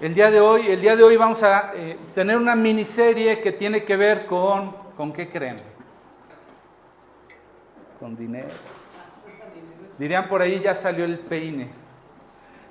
[0.00, 3.52] El día de hoy, el día de hoy vamos a eh, tener una miniserie que
[3.52, 5.56] tiene que ver con, ¿con qué creen?
[7.98, 8.48] Con dinero.
[9.98, 11.70] Dirían por ahí ya salió el peine.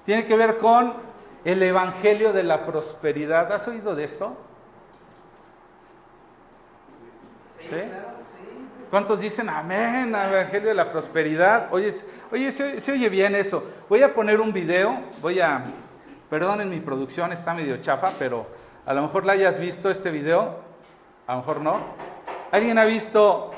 [0.07, 0.95] Tiene que ver con
[1.45, 3.51] el Evangelio de la Prosperidad.
[3.53, 4.35] ¿Has oído de esto?
[7.61, 7.81] ¿Sí?
[8.89, 11.67] ¿Cuántos dicen amén, Evangelio de la Prosperidad?
[11.71, 11.93] Oye,
[12.31, 13.63] oye se, oye bien eso.
[13.87, 15.63] Voy a poner un video, voy a,
[16.29, 18.47] perdonen mi producción, está medio chafa, pero
[18.85, 20.57] a lo mejor la hayas visto este video,
[21.27, 21.79] a lo mejor no.
[22.51, 23.51] ¿Alguien ha visto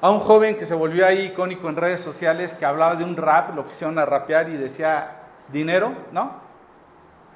[0.00, 3.16] a un joven que se volvió ahí icónico en redes sociales que hablaba de un
[3.16, 6.32] rap, lo pusieron a rapear y decía dinero, ¿no?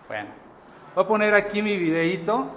[0.09, 0.30] Bueno,
[0.95, 2.50] voy a poner aquí mi videíto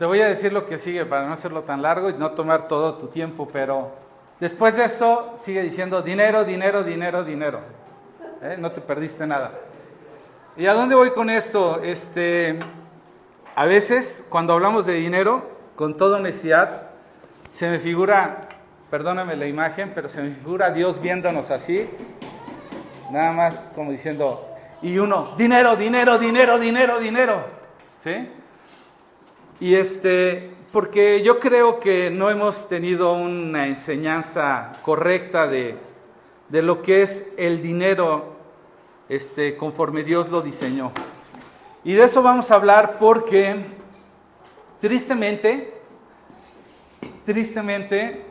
[0.00, 2.68] Te voy a decir lo que sigue para no hacerlo tan largo y no tomar
[2.68, 3.90] todo tu tiempo, pero
[4.40, 7.60] después de esto sigue diciendo dinero, dinero, dinero, dinero.
[8.40, 8.56] ¿Eh?
[8.58, 9.52] No te perdiste nada.
[10.56, 11.82] ¿Y a dónde voy con esto?
[11.82, 12.58] Este,
[13.54, 16.92] a veces cuando hablamos de dinero, con toda honestidad,
[17.50, 18.48] se me figura,
[18.88, 21.90] perdóname la imagen, pero se me figura Dios viéndonos así,
[23.10, 24.48] nada más como diciendo,
[24.80, 27.44] y uno, dinero, dinero, dinero, dinero, dinero.
[28.02, 28.30] ¿Sí?
[29.60, 35.76] Y este, porque yo creo que no hemos tenido una enseñanza correcta de,
[36.48, 38.36] de lo que es el dinero
[39.10, 40.92] este, conforme Dios lo diseñó.
[41.84, 43.56] Y de eso vamos a hablar porque
[44.80, 45.74] tristemente,
[47.26, 48.24] tristemente,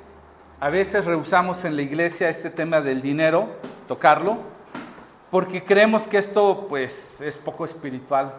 [0.59, 3.49] a veces rehusamos en la iglesia este tema del dinero,
[3.87, 4.39] tocarlo,
[5.29, 8.33] porque creemos que esto pues es poco espiritual.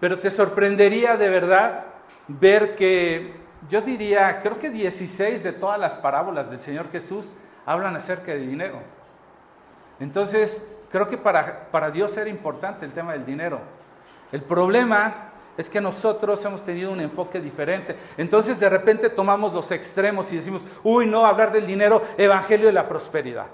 [0.00, 1.95] Pero te sorprendería de verdad
[2.28, 3.34] ver que
[3.68, 7.32] yo diría, creo que 16 de todas las parábolas del Señor Jesús
[7.64, 8.80] hablan acerca de dinero.
[9.98, 13.60] Entonces, creo que para, para Dios era importante el tema del dinero.
[14.30, 17.96] El problema es que nosotros hemos tenido un enfoque diferente.
[18.16, 22.72] Entonces, de repente tomamos los extremos y decimos, uy, no, hablar del dinero, evangelio de
[22.72, 23.46] la prosperidad.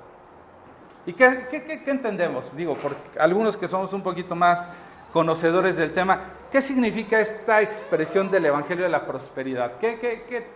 [1.07, 2.55] ¿Y qué, qué, qué, qué entendemos?
[2.57, 4.69] Digo, por algunos que somos un poquito más
[5.13, 6.21] conocedores del tema,
[6.53, 9.79] ¿qué significa esta expresión del Evangelio de la Prosperidad?
[9.79, 10.47] ¿Qué, qué, qué,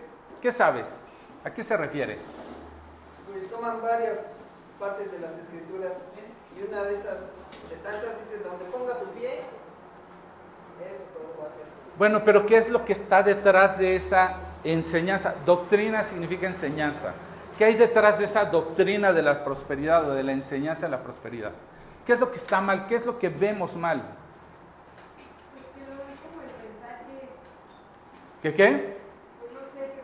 [0.41, 0.99] qué sabes?
[1.43, 2.19] ¿A qué se refiere?
[3.29, 4.19] Pues toman varias
[4.79, 5.93] partes de las escrituras
[6.55, 7.17] y una de esas,
[7.69, 9.39] de tantas, dice, donde ponga tu pie,
[10.85, 11.63] eso todo va a ser.
[11.97, 15.33] Bueno, pero ¿qué es lo que está detrás de esa enseñanza?
[15.45, 17.13] Doctrina significa enseñanza.
[17.57, 21.01] ¿Qué hay detrás de esa doctrina de la prosperidad o de la enseñanza de la
[21.01, 21.53] prosperidad?
[22.05, 22.85] ¿Qué es lo que está mal?
[22.85, 24.03] ¿Qué es lo que vemos mal?
[28.41, 28.97] ¿Qué qué?
[29.39, 30.01] Pues no sé, que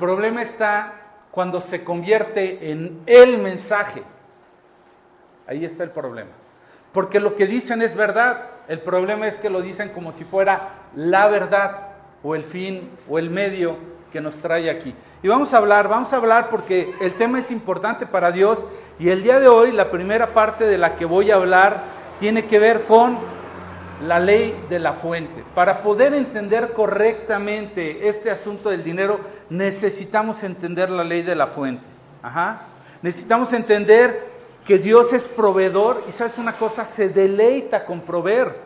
[0.00, 0.94] problema está
[1.30, 4.02] cuando se convierte en el mensaje.
[5.46, 6.30] Ahí está el problema.
[6.92, 8.48] Porque lo que dicen es verdad.
[8.66, 11.88] El problema es que lo dicen como si fuera la verdad
[12.22, 13.76] o el fin o el medio
[14.12, 14.94] que nos trae aquí.
[15.22, 18.66] Y vamos a hablar, vamos a hablar porque el tema es importante para Dios
[18.98, 21.82] y el día de hoy la primera parte de la que voy a hablar
[22.18, 23.18] tiene que ver con
[24.02, 25.44] la ley de la fuente.
[25.54, 29.20] Para poder entender correctamente este asunto del dinero,
[29.50, 31.84] necesitamos entender la ley de la fuente.
[32.22, 32.62] Ajá.
[33.02, 34.30] Necesitamos entender
[34.64, 38.56] que Dios es proveedor y sabes una cosa, se deleita con proveer.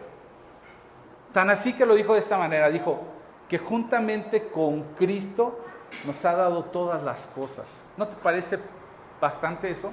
[1.32, 3.02] Tan así que lo dijo de esta manera, dijo
[3.48, 5.58] que juntamente con Cristo
[6.06, 7.66] nos ha dado todas las cosas.
[7.96, 8.58] ¿No te parece
[9.20, 9.90] bastante eso?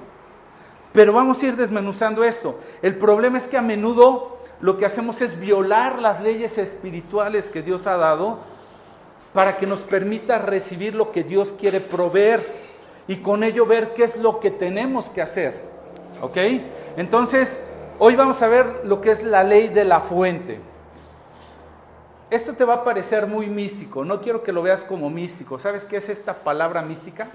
[0.92, 2.58] Pero vamos a ir desmenuzando esto.
[2.82, 7.62] El problema es que a menudo lo que hacemos es violar las leyes espirituales que
[7.62, 8.38] Dios ha dado
[9.34, 12.46] para que nos permita recibir lo que Dios quiere proveer
[13.08, 15.60] y con ello ver qué es lo que tenemos que hacer.
[16.20, 16.36] ¿Ok?
[16.96, 17.60] Entonces,
[17.98, 20.60] hoy vamos a ver lo que es la ley de la fuente.
[22.30, 25.58] Esto te va a parecer muy místico, no quiero que lo veas como místico.
[25.58, 27.30] ¿Sabes qué es esta palabra mística?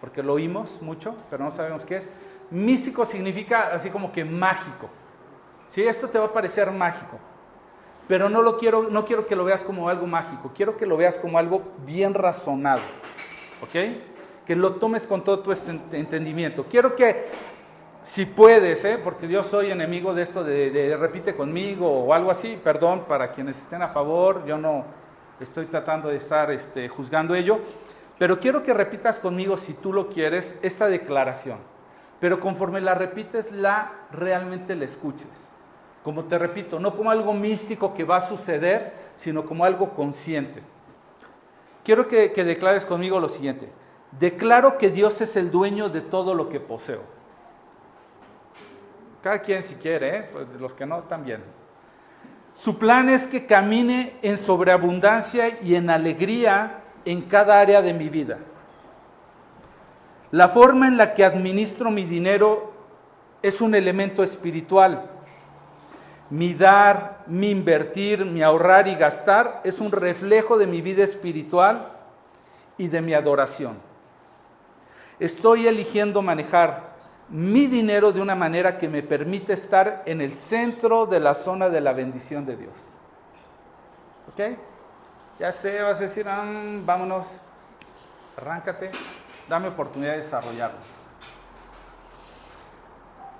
[0.00, 2.10] Porque lo oímos mucho, pero no sabemos qué es.
[2.50, 4.88] Místico significa así como que mágico.
[5.72, 7.18] Sí, esto te va a parecer mágico,
[8.06, 10.98] pero no lo quiero, no quiero que lo veas como algo mágico, quiero que lo
[10.98, 12.82] veas como algo bien razonado.
[13.62, 14.44] ¿Ok?
[14.44, 15.50] Que lo tomes con todo tu
[15.92, 16.66] entendimiento.
[16.68, 17.24] Quiero que
[18.02, 19.00] si puedes, ¿eh?
[19.02, 23.56] porque yo soy enemigo de esto de, repite conmigo o algo así, perdón para quienes
[23.62, 24.84] estén a favor, yo no
[25.40, 27.60] estoy tratando de estar este, juzgando ello,
[28.18, 31.56] pero quiero que repitas conmigo, si tú lo quieres, esta declaración.
[32.20, 35.51] Pero conforme la repites, la realmente la escuches.
[36.02, 40.62] Como te repito, no como algo místico que va a suceder, sino como algo consciente.
[41.84, 43.70] Quiero que declares conmigo lo siguiente.
[44.18, 47.02] Declaro que Dios es el dueño de todo lo que poseo.
[49.22, 50.28] Cada quien si quiere, ¿eh?
[50.32, 51.42] pues los que no están bien.
[52.54, 58.08] Su plan es que camine en sobreabundancia y en alegría en cada área de mi
[58.08, 58.38] vida.
[60.30, 62.72] La forma en la que administro mi dinero
[63.42, 65.10] es un elemento espiritual.
[66.32, 71.92] Mi dar, mi invertir, mi ahorrar y gastar es un reflejo de mi vida espiritual
[72.78, 73.76] y de mi adoración.
[75.20, 76.94] Estoy eligiendo manejar
[77.28, 81.68] mi dinero de una manera que me permite estar en el centro de la zona
[81.68, 82.78] de la bendición de Dios.
[84.32, 84.56] ¿Ok?
[85.38, 86.46] Ya sé, vas a decir, ah,
[86.86, 87.42] vámonos,
[88.38, 88.90] arráncate,
[89.50, 91.01] dame oportunidad de desarrollarlo.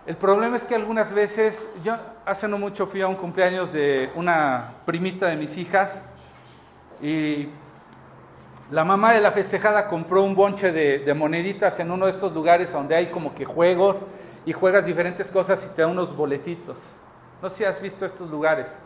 [0.05, 1.97] El problema es que algunas veces, yo
[2.27, 6.09] hace no mucho fui a un cumpleaños de una primita de mis hijas
[7.01, 7.49] y
[8.73, 12.73] la mamá de la festejada compró un bonche de, moneditas en uno de estos lugares
[12.73, 14.05] donde hay como que juegos
[14.45, 16.79] y juegas diferentes cosas y te da unos boletitos.
[17.41, 18.81] No sé si has visto estos lugares.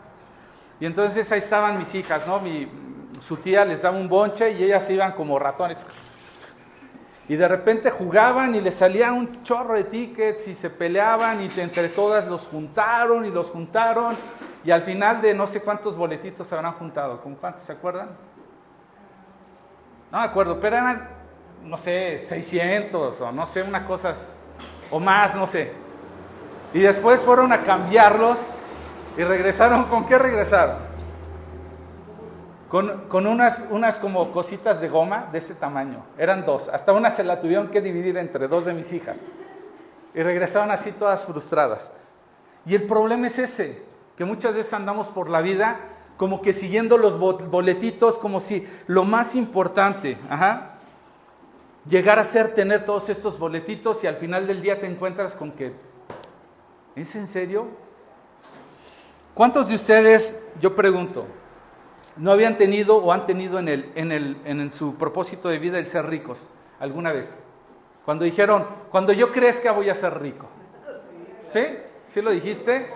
[0.79, 2.39] Y entonces ahí estaban mis hijas, ¿no?
[2.39, 2.69] Mi,
[3.21, 5.79] su tía les daba un bonche y ellas iban como ratones.
[7.29, 11.51] Y de repente jugaban y les salía un chorro de tickets y se peleaban y
[11.59, 14.15] entre todas los juntaron y los juntaron.
[14.63, 17.21] Y al final de no sé cuántos boletitos se habrán juntado.
[17.21, 18.09] ¿Con cuántos se acuerdan?
[20.11, 21.09] No me acuerdo, pero eran,
[21.63, 24.15] no sé, 600 o no sé, una cosa,
[24.89, 25.73] o más, no sé.
[26.73, 28.37] Y después fueron a cambiarlos
[29.17, 30.86] y regresaron, ¿con qué regresaron?
[32.69, 36.03] Con, unas, unas como cositas de goma de este tamaño.
[36.17, 36.67] Eran dos.
[36.69, 39.31] Hasta una se la tuvieron que dividir entre dos de mis hijas.
[40.13, 41.93] Y regresaron así todas frustradas.
[42.65, 43.83] Y el problema es ese,
[44.17, 45.79] que muchas veces andamos por la vida
[46.17, 50.17] como que siguiendo los boletitos, como si lo más importante,
[51.87, 55.51] llegar a ser tener todos estos boletitos y al final del día te encuentras con
[55.51, 55.73] que,
[56.95, 57.67] ¿es en serio?
[59.35, 61.27] ¿Cuántos de ustedes, yo pregunto,
[62.17, 65.79] no habían tenido o han tenido en, el, en, el, en su propósito de vida
[65.79, 66.47] el ser ricos
[66.79, 67.39] alguna vez?
[68.05, 70.47] Cuando dijeron, cuando yo crezca voy a ser rico.
[71.47, 71.61] ¿Sí?
[72.07, 72.87] ¿Sí lo dijiste?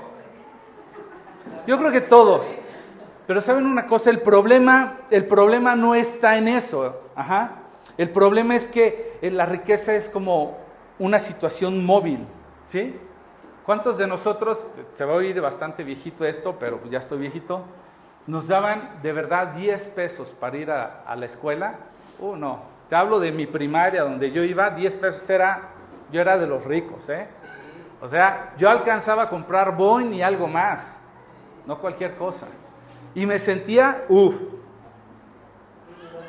[1.68, 2.58] Yo creo que todos.
[3.28, 7.02] Pero saben una cosa, el problema, el problema no está en eso.
[7.16, 7.62] Ajá.
[7.98, 10.58] El problema es que eh, la riqueza es como
[10.98, 12.26] una situación móvil,
[12.64, 12.96] ¿sí?
[13.66, 17.64] ¿Cuántos de nosotros, se va a oír bastante viejito esto, pero pues ya estoy viejito,
[18.28, 21.76] nos daban de verdad 10 pesos para ir a, la escuela?
[22.20, 25.70] Uh, no, te hablo de mi primaria, donde yo iba, 10 pesos era,
[26.12, 27.28] yo era de los ricos, ¿eh?
[28.02, 30.98] O sea, yo alcanzaba a comprar Boeing y algo más,
[31.66, 32.48] no cualquier cosa.
[33.14, 34.36] Y me sentía, uff,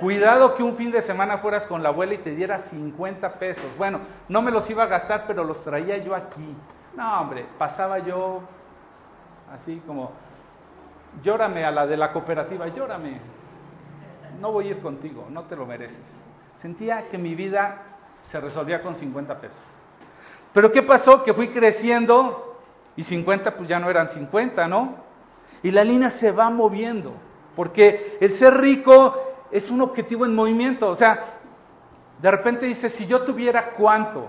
[0.00, 3.64] cuidado que un fin de semana fueras con la abuela y te diera 50 pesos.
[3.78, 6.54] Bueno, no me los iba a gastar, pero los traía yo aquí.
[6.94, 8.42] No, hombre, pasaba yo
[9.52, 10.12] así como,
[11.22, 13.20] llórame a la de la cooperativa, llórame.
[14.40, 16.16] No voy a ir contigo, no te lo mereces.
[16.54, 17.82] Sentía que mi vida
[18.22, 19.62] se resolvía con 50 pesos.
[20.52, 21.22] Pero ¿qué pasó?
[21.22, 22.58] Que fui creciendo
[22.96, 24.96] y 50 pues ya no eran 50, ¿no?
[25.62, 27.12] Y la línea se va moviendo,
[27.54, 30.90] porque el ser rico es un objetivo en movimiento.
[30.90, 31.24] O sea,
[32.20, 34.28] de repente dice, si yo tuviera cuánto,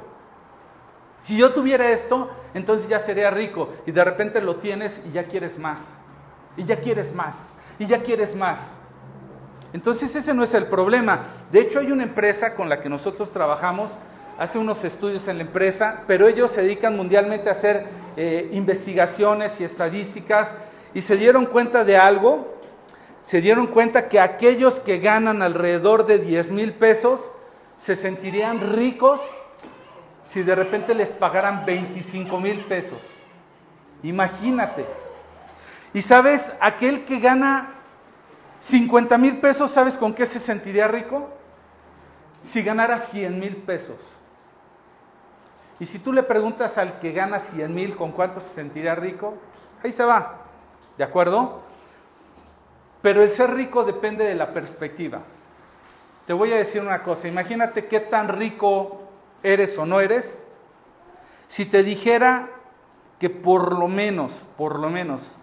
[1.19, 3.69] si yo tuviera esto, entonces ya sería rico.
[3.85, 6.02] Y de repente lo tienes y ya quieres más.
[6.57, 7.49] Y ya quieres más.
[7.79, 8.77] Y ya quieres más.
[9.73, 11.23] Entonces ese no es el problema.
[11.51, 13.89] De hecho hay una empresa con la que nosotros trabajamos
[14.37, 19.59] hace unos estudios en la empresa, pero ellos se dedican mundialmente a hacer eh, investigaciones
[19.61, 20.55] y estadísticas
[20.93, 22.53] y se dieron cuenta de algo,
[23.23, 27.31] se dieron cuenta que aquellos que ganan alrededor de 10 mil pesos
[27.77, 29.21] se sentirían ricos
[30.21, 32.99] si de repente les pagaran 25 mil pesos.
[34.03, 34.85] Imagínate.
[35.93, 37.75] Y sabes, aquel que gana
[38.59, 41.29] 50 mil pesos, ¿sabes con qué se sentiría rico?
[42.41, 43.97] Si ganara 100 mil pesos.
[45.79, 49.37] Y si tú le preguntas al que gana 100 mil con cuánto se sentiría rico,
[49.51, 50.37] pues ahí se va.
[50.97, 51.61] ¿De acuerdo?
[53.01, 55.21] Pero el ser rico depende de la perspectiva.
[56.25, 59.03] Te voy a decir una cosa, imagínate qué tan rico
[59.43, 60.41] eres o no eres
[61.47, 62.49] si te dijera
[63.19, 65.35] que por lo menos, por lo menos,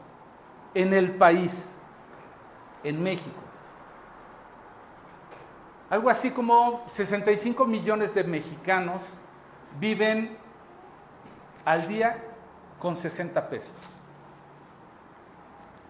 [0.74, 1.76] en el país,
[2.84, 3.40] en México,
[5.90, 9.10] algo así como 65 millones de mexicanos
[9.80, 10.38] viven
[11.64, 12.16] al día
[12.78, 13.74] con 60 pesos.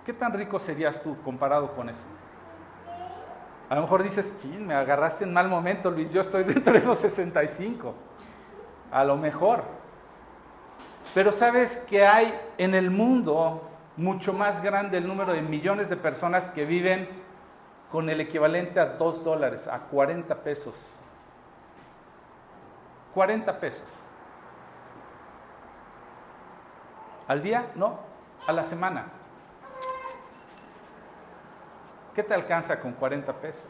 [0.07, 2.05] ¿Qué tan rico serías tú comparado con eso?
[3.69, 6.79] A lo mejor dices, ching, me agarraste en mal momento, Luis, yo estoy dentro de
[6.79, 7.95] esos 65.
[8.91, 9.63] A lo mejor.
[11.15, 13.70] Pero sabes que hay en el mundo
[14.01, 17.07] mucho más grande el número de millones de personas que viven
[17.93, 20.75] con el equivalente a 2 dólares, a 40 pesos.
[23.13, 23.87] 40 pesos.
[27.29, 27.71] ¿Al día?
[27.75, 27.99] No,
[28.47, 29.05] a la semana.
[32.15, 33.65] ¿Qué te alcanza con 40 pesos?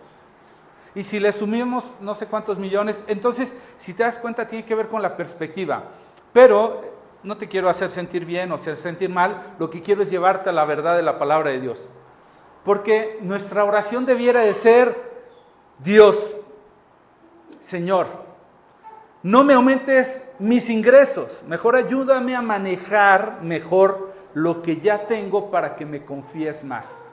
[0.94, 4.75] Y si le sumimos no sé cuántos millones, entonces, si te das cuenta, tiene que
[4.76, 5.84] ver con la perspectiva.
[6.32, 6.89] Pero
[7.23, 10.50] no te quiero hacer sentir bien o hacer sentir mal, lo que quiero es llevarte
[10.50, 11.91] a la verdad de la palabra de Dios.
[12.65, 14.97] Porque nuestra oración debiera de ser,
[15.79, 16.37] Dios,
[17.59, 18.07] Señor,
[19.23, 25.77] no me aumentes mis ingresos, mejor ayúdame a manejar mejor lo que ya tengo para
[25.77, 27.11] que me confíes más.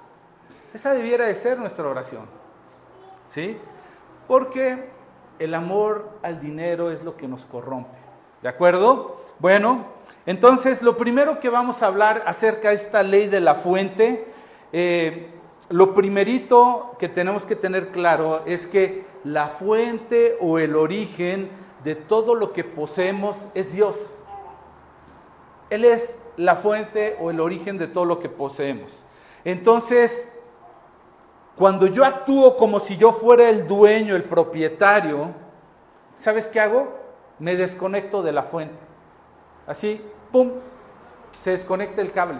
[0.73, 2.25] Esa debiera de ser nuestra oración.
[3.27, 3.57] ¿Sí?
[4.27, 4.89] Porque
[5.39, 7.97] el amor al dinero es lo que nos corrompe.
[8.41, 9.21] ¿De acuerdo?
[9.39, 9.96] Bueno,
[10.27, 14.27] entonces lo primero que vamos a hablar acerca de esta ley de la fuente,
[14.73, 15.31] eh,
[15.69, 21.49] lo primerito que tenemos que tener claro es que la fuente o el origen
[21.85, 24.15] de todo lo que poseemos es Dios.
[25.69, 29.05] Él es la fuente o el origen de todo lo que poseemos.
[29.45, 30.27] Entonces,
[31.55, 35.31] cuando yo actúo como si yo fuera el dueño, el propietario,
[36.17, 36.93] ¿sabes qué hago?
[37.39, 38.87] Me desconecto de la fuente.
[39.65, 40.51] Así, ¡pum!
[41.39, 42.39] Se desconecta el cable.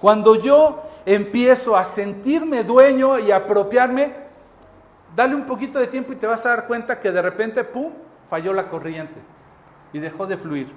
[0.00, 4.14] Cuando yo empiezo a sentirme dueño y apropiarme,
[5.16, 7.92] dale un poquito de tiempo y te vas a dar cuenta que de repente, ¡pum!,
[8.28, 9.20] falló la corriente
[9.92, 10.72] y dejó de fluir.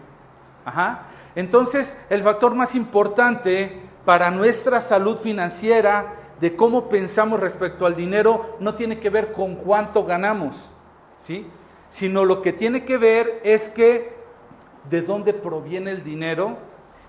[0.66, 1.04] Ajá.
[1.36, 8.58] Entonces, el factor más importante para nuestra salud financiera, de cómo pensamos respecto al dinero,
[8.60, 10.74] no tiene que ver con cuánto ganamos,
[11.20, 11.48] ¿sí?
[11.90, 14.21] Sino lo que tiene que ver es que
[14.90, 16.58] de dónde proviene el dinero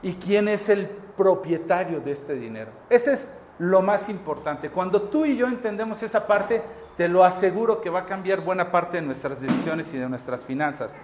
[0.02, 0.86] y quién es el
[1.16, 2.70] propietario de este dinero.
[2.90, 4.70] Ese es lo más importante.
[4.70, 6.62] Cuando tú y yo entendemos esa parte,
[6.96, 10.44] te lo aseguro que va a cambiar buena parte de nuestras decisiones y de nuestras
[10.44, 10.94] finanzas.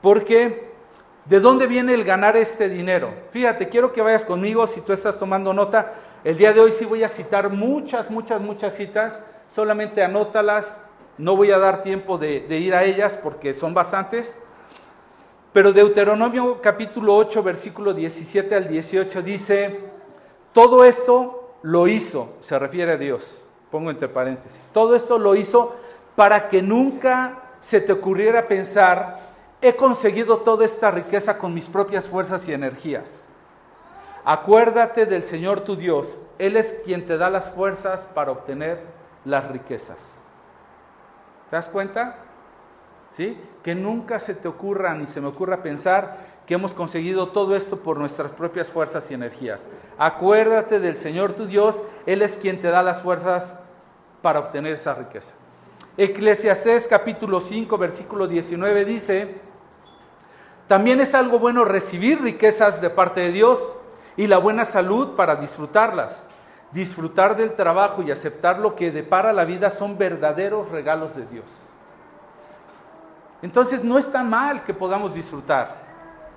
[0.00, 0.72] Porque,
[1.26, 3.14] ¿de dónde viene el ganar este dinero?
[3.30, 6.84] Fíjate, quiero que vayas conmigo, si tú estás tomando nota, el día de hoy sí
[6.84, 10.80] voy a citar muchas, muchas, muchas citas, solamente anótalas,
[11.18, 14.38] no voy a dar tiempo de, de ir a ellas porque son bastantes.
[15.52, 19.80] Pero Deuteronomio capítulo 8, versículo 17 al 18 dice,
[20.54, 25.76] todo esto lo hizo, se refiere a Dios, pongo entre paréntesis, todo esto lo hizo
[26.16, 29.20] para que nunca se te ocurriera pensar,
[29.60, 33.26] he conseguido toda esta riqueza con mis propias fuerzas y energías.
[34.24, 38.80] Acuérdate del Señor tu Dios, Él es quien te da las fuerzas para obtener
[39.26, 40.18] las riquezas.
[41.50, 42.16] ¿Te das cuenta?
[43.62, 47.78] Que nunca se te ocurra ni se me ocurra pensar que hemos conseguido todo esto
[47.78, 49.68] por nuestras propias fuerzas y energías.
[49.98, 53.56] Acuérdate del Señor tu Dios, Él es quien te da las fuerzas
[54.22, 55.34] para obtener esa riqueza.
[55.96, 59.36] Eclesiastés capítulo 5, versículo 19 dice,
[60.66, 63.74] también es algo bueno recibir riquezas de parte de Dios
[64.16, 66.28] y la buena salud para disfrutarlas.
[66.72, 71.44] Disfrutar del trabajo y aceptar lo que depara la vida son verdaderos regalos de Dios.
[73.42, 75.76] Entonces no está mal que podamos disfrutar,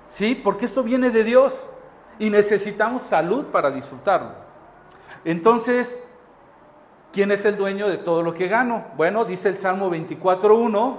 [0.08, 0.34] ¿sí?
[0.34, 1.68] Porque esto viene de Dios
[2.18, 4.32] y necesitamos salud para disfrutarlo.
[5.24, 6.02] Entonces,
[7.12, 8.86] ¿quién es el dueño de todo lo que gano?
[8.96, 10.96] Bueno, dice el Salmo 24.1,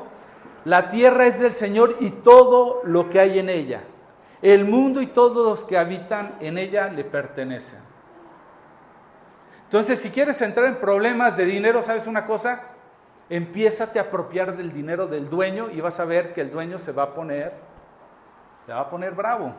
[0.63, 3.83] la tierra es del Señor y todo lo que hay en ella.
[4.41, 7.79] El mundo y todos los que habitan en ella le pertenecen.
[9.63, 12.61] Entonces, si quieres entrar en problemas de dinero, ¿sabes una cosa?
[13.29, 16.91] Empiézate a apropiar del dinero del dueño y vas a ver que el dueño se
[16.91, 17.53] va a poner,
[18.65, 19.53] se va a poner bravo.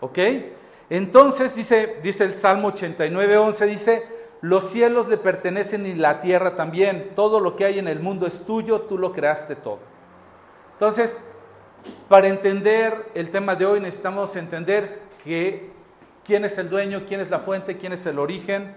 [0.00, 0.18] ¿Ok?
[0.90, 4.06] Entonces dice, dice el Salmo 89, 11, dice,
[4.40, 7.12] los cielos le pertenecen y la tierra también.
[7.14, 9.78] Todo lo que hay en el mundo es tuyo, tú lo creaste todo.
[10.74, 11.16] Entonces,
[12.08, 15.70] para entender el tema de hoy necesitamos entender que
[16.24, 18.74] quién es el dueño, quién es la fuente, quién es el origen,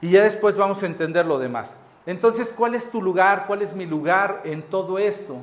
[0.00, 1.78] y ya después vamos a entender lo demás.
[2.06, 3.46] Entonces, ¿cuál es tu lugar?
[3.46, 5.36] ¿Cuál es mi lugar en todo esto?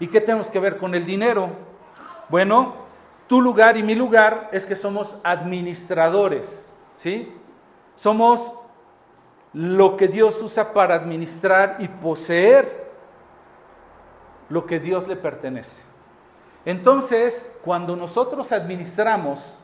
[0.00, 1.50] ¿Y qué tenemos que ver con el dinero?
[2.28, 2.74] Bueno,
[3.28, 7.32] tu lugar y mi lugar es que somos administradores, ¿sí?
[7.96, 8.54] Somos
[9.52, 12.90] lo que Dios usa para administrar y poseer
[14.48, 15.82] lo que Dios le pertenece.
[16.64, 19.58] Entonces, cuando nosotros administramos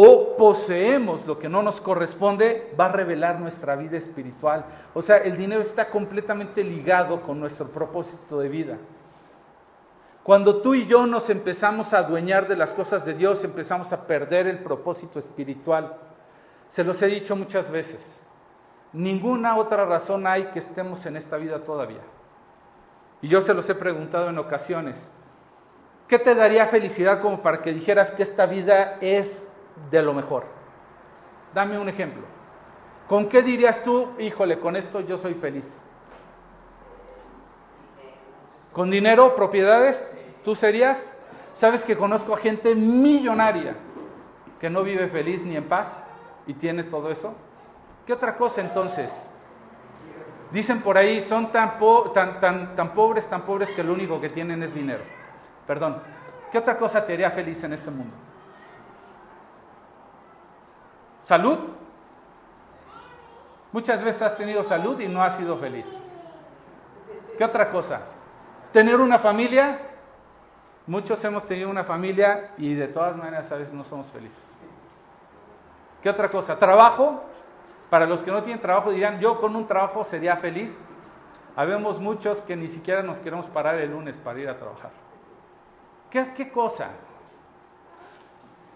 [0.00, 4.64] o poseemos lo que no nos corresponde, va a revelar nuestra vida espiritual.
[4.94, 8.78] O sea, el dinero está completamente ligado con nuestro propósito de vida.
[10.22, 14.06] Cuando tú y yo nos empezamos a adueñar de las cosas de Dios, empezamos a
[14.06, 15.96] perder el propósito espiritual.
[16.68, 18.20] Se los he dicho muchas veces.
[18.92, 22.02] Ninguna otra razón hay que estemos en esta vida todavía.
[23.20, 25.08] Y yo se los he preguntado en ocasiones.
[26.06, 29.47] ¿Qué te daría felicidad como para que dijeras que esta vida es
[29.90, 30.44] de lo mejor?
[31.54, 32.22] Dame un ejemplo.
[33.08, 35.82] ¿Con qué dirías tú, híjole, con esto yo soy feliz?
[38.72, 40.06] ¿Con dinero, propiedades?
[40.44, 41.10] ¿Tú serías?
[41.54, 43.74] ¿Sabes que conozco a gente millonaria
[44.60, 46.04] que no vive feliz ni en paz
[46.46, 47.34] y tiene todo eso?
[48.06, 49.28] ¿Qué otra cosa entonces?
[50.52, 51.78] Dicen por ahí, son tan,
[52.14, 55.02] tan, tan, tan pobres, tan pobres que lo único que tienen es dinero.
[55.66, 56.02] Perdón,
[56.52, 58.14] ¿qué otra cosa te haría feliz en este mundo?
[61.28, 61.58] ¿Salud?
[63.70, 65.84] Muchas veces has tenido salud y no has sido feliz.
[67.36, 68.00] ¿Qué otra cosa?
[68.72, 69.78] ¿Tener una familia?
[70.86, 74.42] Muchos hemos tenido una familia y de todas maneras a veces no somos felices.
[76.02, 76.58] ¿Qué otra cosa?
[76.58, 77.22] ¿Trabajo?
[77.90, 80.80] Para los que no tienen trabajo dirán, yo con un trabajo sería feliz.
[81.56, 84.92] Habemos muchos que ni siquiera nos queremos parar el lunes para ir a trabajar.
[86.08, 86.88] ¿Qué, qué cosa?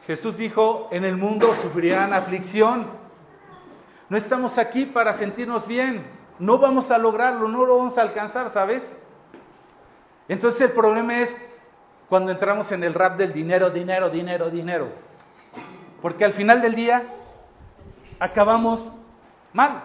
[0.07, 2.87] Jesús dijo, en el mundo sufrirán aflicción.
[4.09, 6.05] No estamos aquí para sentirnos bien.
[6.39, 8.97] No vamos a lograrlo, no lo vamos a alcanzar, ¿sabes?
[10.29, 11.37] Entonces el problema es
[12.09, 14.89] cuando entramos en el rap del dinero, dinero, dinero, dinero.
[16.01, 17.05] Porque al final del día
[18.19, 18.91] acabamos
[19.53, 19.85] mal.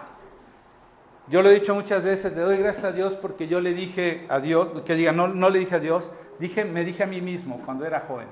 [1.28, 4.26] Yo lo he dicho muchas veces, le doy gracias a Dios porque yo le dije
[4.30, 7.20] a Dios, que diga, no, no le dije a Dios, dije, me dije a mí
[7.20, 8.28] mismo cuando era joven.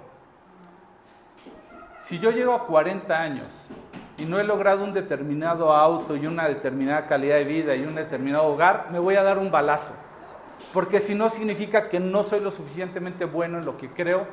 [2.06, 3.52] Si yo llego a 40 años
[4.16, 7.96] y no he logrado un determinado auto y una determinada calidad de vida y un
[7.96, 9.92] determinado hogar, me voy a dar un balazo.
[10.72, 14.24] Porque si no significa que no soy lo suficientemente bueno en lo que creo.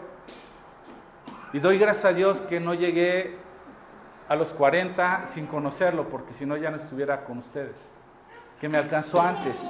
[1.51, 3.37] Y doy gracias a Dios que no llegué
[4.29, 7.91] a los 40 sin conocerlo, porque si no ya no estuviera con ustedes.
[8.61, 9.67] Que me alcanzó antes.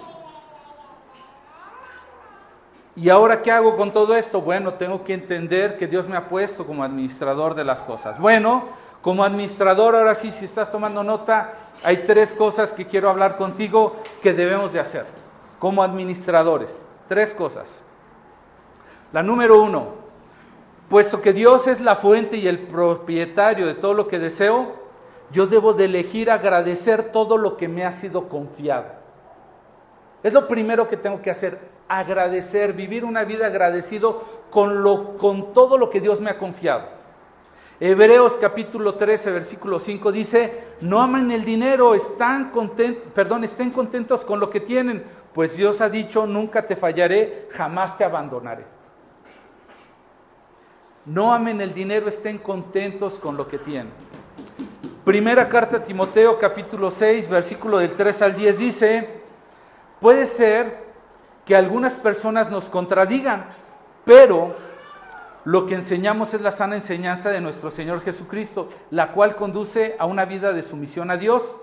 [2.95, 4.41] ¿Y ahora qué hago con todo esto?
[4.41, 8.19] Bueno, tengo que entender que Dios me ha puesto como administrador de las cosas.
[8.19, 8.65] Bueno,
[9.01, 11.53] como administrador, ahora sí, si estás tomando nota,
[11.83, 15.05] hay tres cosas que quiero hablar contigo que debemos de hacer
[15.57, 16.87] como administradores.
[17.07, 17.81] Tres cosas.
[19.11, 19.87] La número uno,
[20.87, 24.73] puesto que Dios es la fuente y el propietario de todo lo que deseo,
[25.31, 29.02] yo debo de elegir agradecer todo lo que me ha sido confiado.
[30.23, 31.59] Es lo primero que tengo que hacer,
[31.89, 36.87] agradecer, vivir una vida agradecido con, lo, con todo lo que Dios me ha confiado.
[37.79, 41.93] Hebreos capítulo 13, versículo 5 dice, no aman el dinero,
[43.13, 47.97] perdón, estén contentos con lo que tienen, pues Dios ha dicho, nunca te fallaré, jamás
[47.97, 48.63] te abandonaré.
[51.05, 53.91] No amen el dinero, estén contentos con lo que tienen.
[55.03, 59.22] Primera carta a Timoteo capítulo 6, versículo del 3 al 10 dice,
[60.03, 60.83] puede ser
[61.45, 63.45] que algunas personas nos contradigan,
[64.03, 64.53] pero
[65.45, 70.05] lo que enseñamos es la sana enseñanza de nuestro Señor Jesucristo, la cual conduce a
[70.05, 71.55] una vida de sumisión a Dios.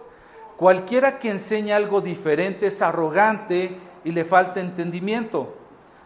[0.56, 5.54] Cualquiera que enseñe algo diferente es arrogante y le falta entendimiento.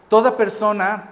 [0.08, 1.10] Toda persona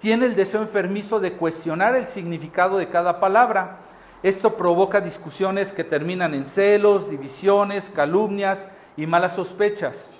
[0.00, 3.78] tiene el deseo enfermizo de cuestionar el significado de cada palabra.
[4.24, 10.12] Esto provoca discusiones que terminan en celos, divisiones, calumnias y malas sospechas.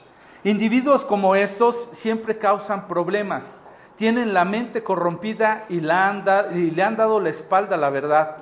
[0.44, 3.57] Individuos como estos siempre causan problemas,
[3.96, 8.37] tienen la mente corrompida y, le han dado la espalda a la verdad.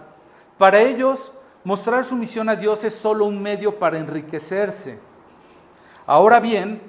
[0.59, 4.99] Para ellos, mostrar su misión a Dios es solo un medio para enriquecerse.
[6.05, 6.83] Ahora bien,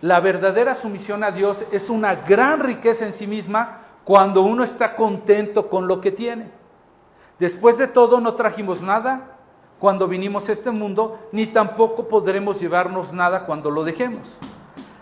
[0.00, 4.96] la verdadera sumisión a Dios es una gran riqueza en sí misma cuando uno está
[4.96, 6.50] contento con lo que tiene.
[7.38, 9.37] Después de todo, no trajimos nada
[9.78, 14.38] cuando vinimos a este mundo, ni tampoco podremos llevarnos nada cuando lo dejemos.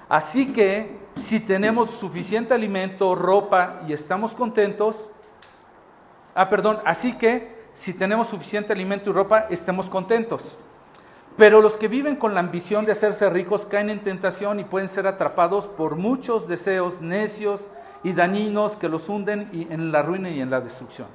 [0.08, 5.08] Así que, si tenemos suficiente alimento, ropa y estamos contentos,
[6.34, 10.56] ah, perdón, así que, si tenemos suficiente alimento y ropa, estemos contentos.
[11.36, 14.88] Pero los que viven con la ambición de hacerse ricos caen en tentación y pueden
[14.88, 17.60] ser atrapados por muchos deseos necios
[18.02, 21.08] y dañinos que los hunden en la ruina y en la destrucción.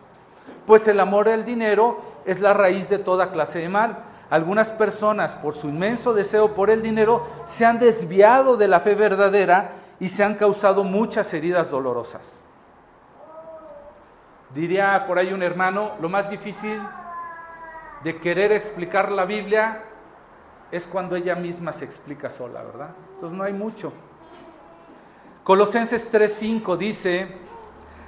[0.65, 4.03] Pues el amor al dinero es la raíz de toda clase de mal.
[4.29, 8.95] Algunas personas, por su inmenso deseo por el dinero, se han desviado de la fe
[8.95, 12.41] verdadera y se han causado muchas heridas dolorosas.
[14.53, 16.81] Diría por ahí un hermano, lo más difícil
[18.03, 19.83] de querer explicar la Biblia
[20.71, 22.89] es cuando ella misma se explica sola, ¿verdad?
[23.13, 23.91] Entonces no hay mucho.
[25.43, 27.27] Colosenses 3:5 dice,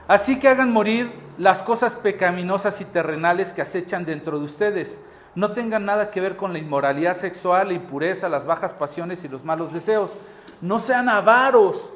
[0.08, 5.00] así que hagan morir las cosas pecaminosas y terrenales que acechan dentro de ustedes.
[5.36, 9.28] No tengan nada que ver con la inmoralidad sexual, la impureza, las bajas pasiones y
[9.28, 10.14] los malos deseos.
[10.62, 11.90] No sean avaros,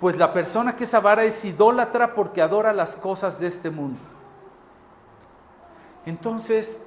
[0.00, 3.98] pues la persona que es avara es idólatra porque adora las cosas de este mundo.
[6.06, 6.80] Entonces,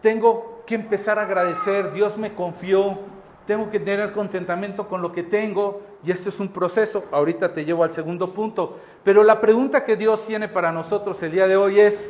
[0.00, 2.98] tengo que empezar a agradecer, Dios me confió,
[3.46, 7.04] tengo que tener contentamiento con lo que tengo y esto es un proceso.
[7.10, 11.32] Ahorita te llevo al segundo punto, pero la pregunta que Dios tiene para nosotros el
[11.32, 12.04] día de hoy es,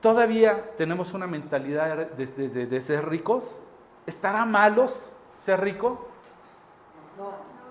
[0.00, 3.58] ¿todavía tenemos una mentalidad de, de- ser ricos?
[4.06, 6.06] ¿Estará malos ser rico?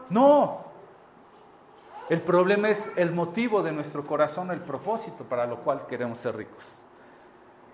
[0.09, 0.63] No.
[2.09, 6.35] El problema es el motivo de nuestro corazón, el propósito para lo cual queremos ser
[6.35, 6.79] ricos.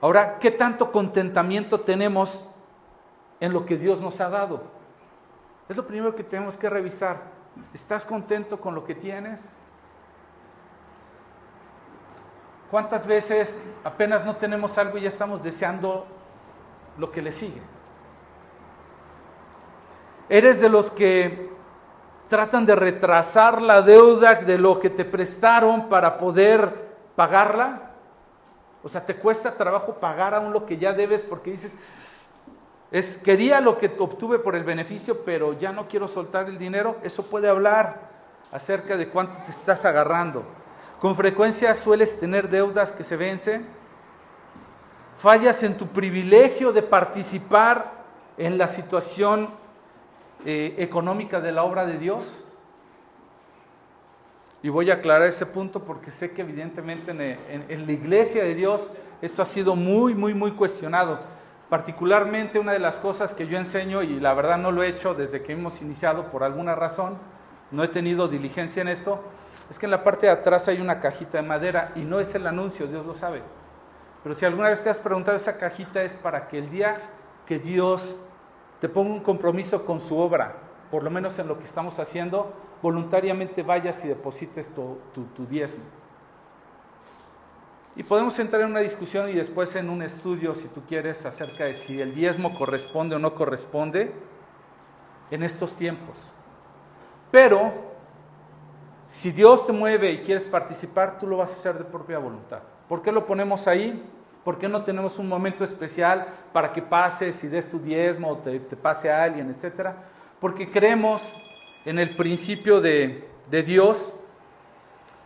[0.02, 2.48] Ahora, ¿qué tanto contentamiento tenemos
[3.40, 4.62] en lo que Dios nos ha dado?
[5.70, 7.22] Es lo primero que tenemos que revisar.
[7.74, 9.54] ¿Estás contento con lo que tienes?
[12.72, 16.08] ¿Cuántas veces apenas no tenemos algo y ya estamos deseando
[16.98, 17.62] lo que le sigue?
[20.28, 21.52] ¿Eres de los que
[22.30, 27.92] tratan de retrasar la deuda de lo que te prestaron para poder pagarla?
[28.84, 31.74] O sea, te cuesta trabajo pagar aún lo que ya debes porque dices,
[32.92, 36.98] es, quería lo que obtuve por el beneficio, pero ya no quiero soltar el dinero.
[37.04, 38.10] Eso puede hablar
[38.52, 40.44] acerca de cuánto te estás agarrando.
[41.00, 43.66] Con frecuencia sueles tener deudas que se vencen.
[45.18, 48.00] Fallas en tu privilegio de participar
[48.38, 49.50] en la situación
[50.46, 52.44] eh, económica de la obra de Dios.
[54.62, 58.92] Y voy a aclarar ese punto porque sé que evidentemente en, la iglesia de Dios
[59.22, 61.20] esto ha sido muy, muy, muy cuestionado.
[61.70, 65.14] Particularmente una de las cosas que yo enseño, y la verdad no lo he hecho
[65.14, 67.18] desde que hemos iniciado por alguna razón,
[67.72, 69.22] no he tenido diligencia en esto,
[69.70, 72.34] es que en la parte de atrás hay una cajita de madera y no es
[72.34, 73.44] el anuncio, Dios lo sabe.
[74.24, 76.98] Pero si alguna vez te has preguntado, esa cajita es para que el día
[77.46, 78.18] que Dios
[78.82, 80.56] te ponga un compromiso con su obra,
[80.90, 82.52] por lo menos en lo que estamos haciendo,
[82.82, 85.84] voluntariamente vayas y deposites tu, tu- tu diezmo.
[88.00, 91.66] Y podemos entrar en una discusión y después en un estudio, si tú quieres, acerca
[91.66, 94.14] de si el diezmo corresponde o no corresponde
[95.30, 96.32] en estos tiempos.
[97.30, 97.74] Pero,
[99.10, 102.62] si Dios te mueve y quieres participar, tú lo vas a hacer de propia voluntad.
[102.88, 104.02] ¿Por qué lo ponemos ahí?
[104.46, 108.38] ¿Por qué no tenemos un momento especial para que pases y des tu diezmo o
[108.38, 109.98] te, te pase a alguien, etcétera?
[110.40, 111.38] Porque creemos
[111.84, 114.14] en el principio de, de Dios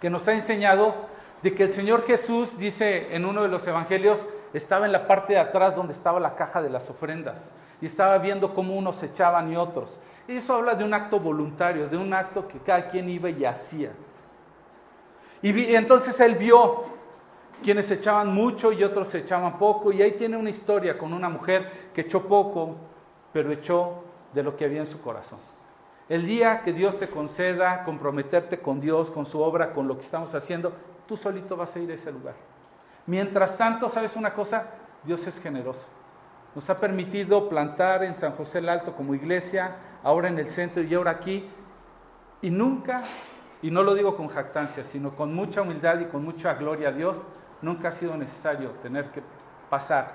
[0.01, 1.12] que nos ha enseñado
[1.43, 5.33] de que el Señor Jesús, dice en uno de los evangelios, estaba en la parte
[5.33, 7.51] de atrás donde estaba la caja de las ofrendas
[7.81, 9.99] y estaba viendo cómo unos echaban y otros.
[10.25, 13.43] Y eso habla de un acto voluntario, de un acto que cada quien iba y
[13.43, 13.91] hacía.
[15.41, 16.85] Y, entonces él vio
[17.61, 21.89] quienes echaban mucho y otros echaban poco, y ahí tiene una historia con una mujer
[21.93, 22.75] que echó poco,
[23.33, 25.39] pero echó de lo que había en su corazón.
[26.07, 30.01] El día que Dios te conceda comprometerte con Dios, con su obra, con lo que
[30.01, 30.73] estamos haciendo,
[31.13, 32.33] tú solito vas a ir a ese lugar.
[33.05, 34.65] Mientras tanto, ¿sabes una cosa?
[35.03, 35.85] Dios es generoso.
[36.55, 40.81] Nos ha permitido plantar en San José el Alto como iglesia, ahora en el centro
[40.81, 41.47] y ahora aquí,
[42.41, 43.03] y nunca,
[43.61, 46.93] y no lo digo con jactancia, sino con mucha humildad y con mucha gloria a
[46.93, 47.23] Dios,
[47.61, 49.21] nunca ha sido necesario tener que
[49.69, 50.13] pasar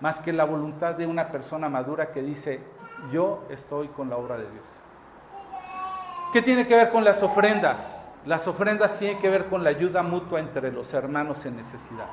[0.00, 2.62] más que la voluntad de una persona madura que dice,
[3.12, 4.70] yo estoy con la obra de Dios.
[6.32, 8.07] ¿Qué tiene que ver con las ofrendas?
[8.26, 12.08] Las ofrendas tienen que ver con la ayuda mutua entre los hermanos en necesidad.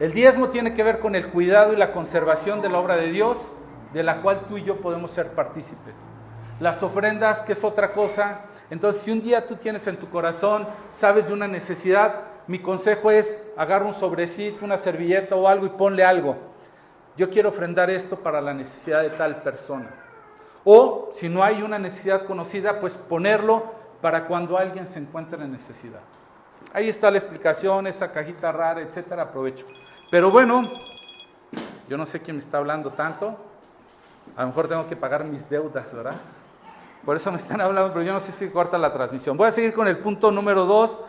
[0.00, 3.10] El diezmo tiene que ver con el cuidado y la conservación de la obra de
[3.10, 3.52] Dios,
[3.92, 5.96] de la cual tú y yo podemos ser partícipes.
[6.60, 8.42] Las ofrendas, que es otra cosa.
[8.70, 13.10] Entonces, si un día tú tienes en tu corazón, sabes de una necesidad, mi consejo
[13.10, 16.36] es agarra un sobrecito, una servilleta o algo y ponle algo.
[17.16, 19.90] Yo quiero ofrendar esto para la necesidad de tal persona.
[20.64, 23.64] O si no hay una necesidad conocida, pues ponerlo
[24.00, 26.00] para cuando alguien se encuentre en necesidad.
[26.72, 29.66] Ahí está la explicación, esa cajita rara, etcétera, aprovecho.
[30.10, 30.68] Pero bueno,
[31.88, 33.36] yo no sé quién me está hablando tanto.
[34.36, 36.16] A lo mejor tengo que pagar mis deudas, ¿verdad?
[37.04, 39.36] Por eso me están hablando, pero yo no sé si corta la transmisión.
[39.36, 41.00] Voy a seguir con el punto número dos,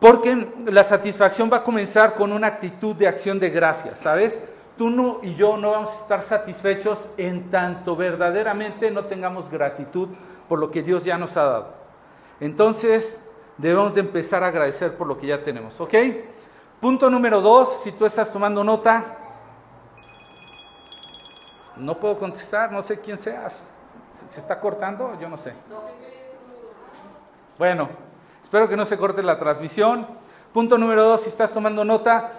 [0.00, 4.42] porque la satisfacción va a comenzar con una actitud de acción de gracias, ¿sabes?
[4.76, 10.08] Tú y yo no vamos a estar satisfechos en tanto verdaderamente no tengamos gratitud
[10.48, 11.77] por lo que Dios ya nos ha dado.
[12.40, 13.22] Entonces,
[13.56, 15.94] debemos de empezar a agradecer por lo que ya tenemos, ¿ok?
[16.80, 19.16] Punto número dos, si tú estás tomando nota,
[21.76, 23.66] no puedo contestar, no sé quién seas.
[24.26, 25.16] ¿Se está cortando?
[25.20, 25.54] Yo no sé.
[27.58, 27.88] Bueno,
[28.42, 30.06] espero que no se corte la transmisión.
[30.52, 32.32] Punto número dos, si estás tomando nota,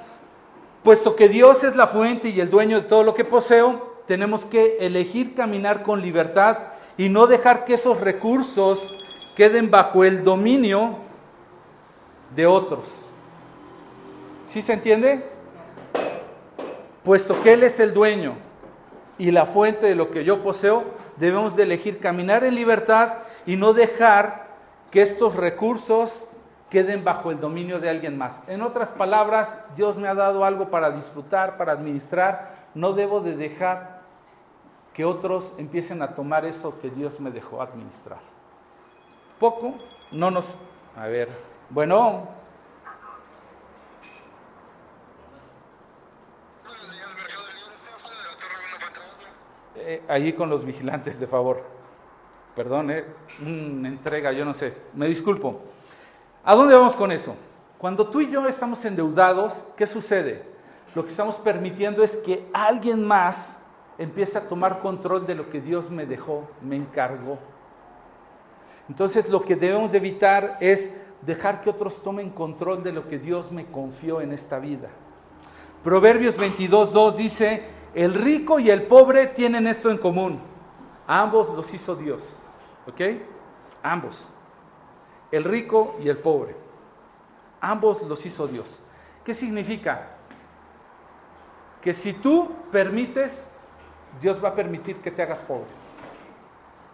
[0.83, 4.45] puesto que Dios es la fuente y el dueño de todo lo que poseo, tenemos
[4.45, 6.57] que elegir caminar con libertad
[6.97, 8.95] y no dejar que esos recursos
[9.39, 10.97] queden bajo el dominio
[12.35, 13.07] de otros.
[14.45, 15.23] ¿Sí se entiende?
[17.05, 18.35] Puesto que Él es el dueño
[19.17, 20.83] y la fuente de lo que yo poseo,
[21.15, 24.49] debemos de elegir caminar en libertad y no dejar
[24.91, 26.25] que estos recursos
[26.69, 28.41] queden bajo el dominio de alguien más.
[28.47, 33.37] En otras palabras, Dios me ha dado algo para disfrutar, para administrar, no debo de
[33.37, 34.01] dejar
[34.93, 38.28] que otros empiecen a tomar eso que Dios me dejó administrar.
[39.39, 39.75] Poco,
[40.11, 40.55] no nos...
[40.95, 41.29] A ver,
[41.69, 42.27] bueno,
[49.75, 51.63] eh, allí con los vigilantes, de favor.
[52.55, 53.05] Perdón, eh,
[53.41, 54.73] una entrega, yo no sé.
[54.93, 55.61] Me disculpo.
[56.43, 57.35] ¿A dónde vamos con eso?
[57.77, 60.43] Cuando tú y yo estamos endeudados, ¿qué sucede?
[60.95, 63.57] Lo que estamos permitiendo es que alguien más
[63.97, 67.39] empiece a tomar control de lo que Dios me dejó, me encargó.
[68.89, 73.19] Entonces lo que debemos de evitar es dejar que otros tomen control de lo que
[73.19, 74.89] Dios me confió en esta vida.
[75.83, 80.41] Proverbios 22.2 dice, el rico y el pobre tienen esto en común.
[81.07, 82.35] ambos los hizo Dios.
[82.87, 83.01] ¿Ok?
[83.83, 84.27] Ambos.
[85.31, 86.55] El rico y el pobre.
[87.61, 88.81] Ambos los hizo Dios.
[89.23, 90.15] ¿Qué significa?
[91.81, 93.47] Que si tú permites,
[94.21, 95.67] Dios va a permitir que te hagas pobre.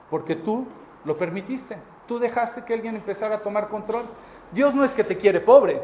[0.09, 0.67] Porque tú
[1.05, 1.77] lo permitiste.
[2.07, 4.03] Tú dejaste que alguien empezara a tomar control.
[4.51, 5.81] Dios no es que te quiere pobre.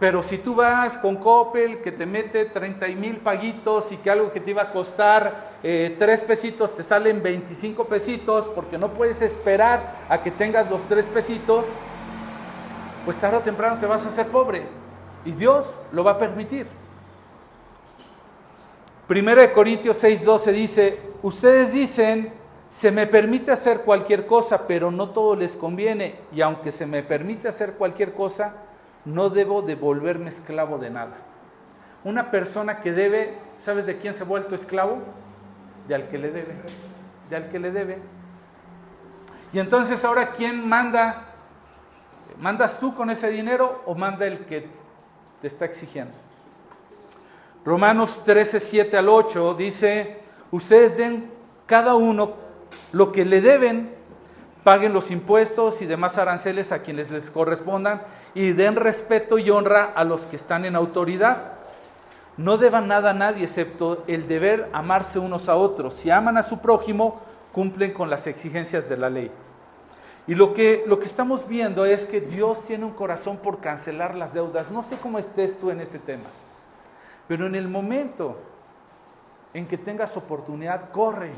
[0.00, 4.32] Pero si tú vas con Coppel que te mete 30 mil paguitos y que algo
[4.32, 9.20] que te iba a costar eh, 3 pesitos te salen 25 pesitos porque no puedes
[9.20, 11.66] esperar a que tengas los 3 pesitos,
[13.04, 14.62] pues tarde o temprano te vas a hacer pobre.
[15.26, 16.66] Y Dios lo va a permitir.
[19.06, 22.32] Primero de Corintios 6:12 dice, ustedes dicen,
[22.70, 26.14] se me permite hacer cualquier cosa, pero no todo les conviene.
[26.32, 28.54] Y aunque se me permite hacer cualquier cosa,
[29.04, 31.16] no debo de volverme esclavo de nada.
[32.04, 34.98] Una persona que debe, ¿sabes de quién se ha vuelto esclavo?
[35.88, 36.54] De al que le debe.
[37.28, 37.98] De al que le debe.
[39.52, 41.24] Y entonces ahora, ¿quién manda?
[42.38, 44.68] ¿Mandas tú con ese dinero o manda el que
[45.40, 46.14] te está exigiendo?
[47.64, 50.20] Romanos 13, 7 al 8 dice,
[50.52, 51.32] ustedes den
[51.66, 52.49] cada uno
[52.92, 53.94] lo que le deben,
[54.64, 58.02] paguen los impuestos y demás aranceles a quienes les correspondan
[58.34, 61.52] y den respeto y honra a los que están en autoridad.
[62.36, 65.94] No deban nada a nadie excepto el deber amarse unos a otros.
[65.94, 67.20] Si aman a su prójimo,
[67.52, 69.30] cumplen con las exigencias de la ley.
[70.26, 74.14] Y lo que, lo que estamos viendo es que Dios tiene un corazón por cancelar
[74.14, 74.70] las deudas.
[74.70, 76.28] No sé cómo estés tú en ese tema,
[77.26, 78.38] pero en el momento
[79.52, 81.32] en que tengas oportunidad, corre,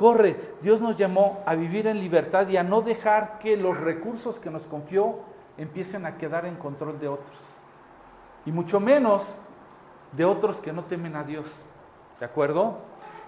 [0.00, 0.54] corre.
[0.62, 4.48] Dios nos llamó a vivir en libertad y a no dejar que los recursos que
[4.48, 5.16] nos confió
[5.58, 7.36] empiecen a quedar en control de otros.
[8.46, 9.34] Y mucho menos
[10.12, 11.66] de otros que no temen a Dios.
[12.18, 12.78] ¿De acuerdo?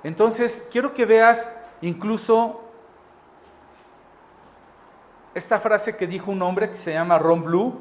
[0.02, 1.46] Entonces, quiero que veas
[1.82, 2.62] incluso
[5.34, 7.80] esta frase que dijo un hombre que se llama Ron Blue.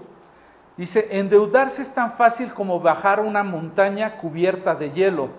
[0.75, 5.29] Dice, endeudarse es tan fácil como bajar una montaña cubierta de hielo.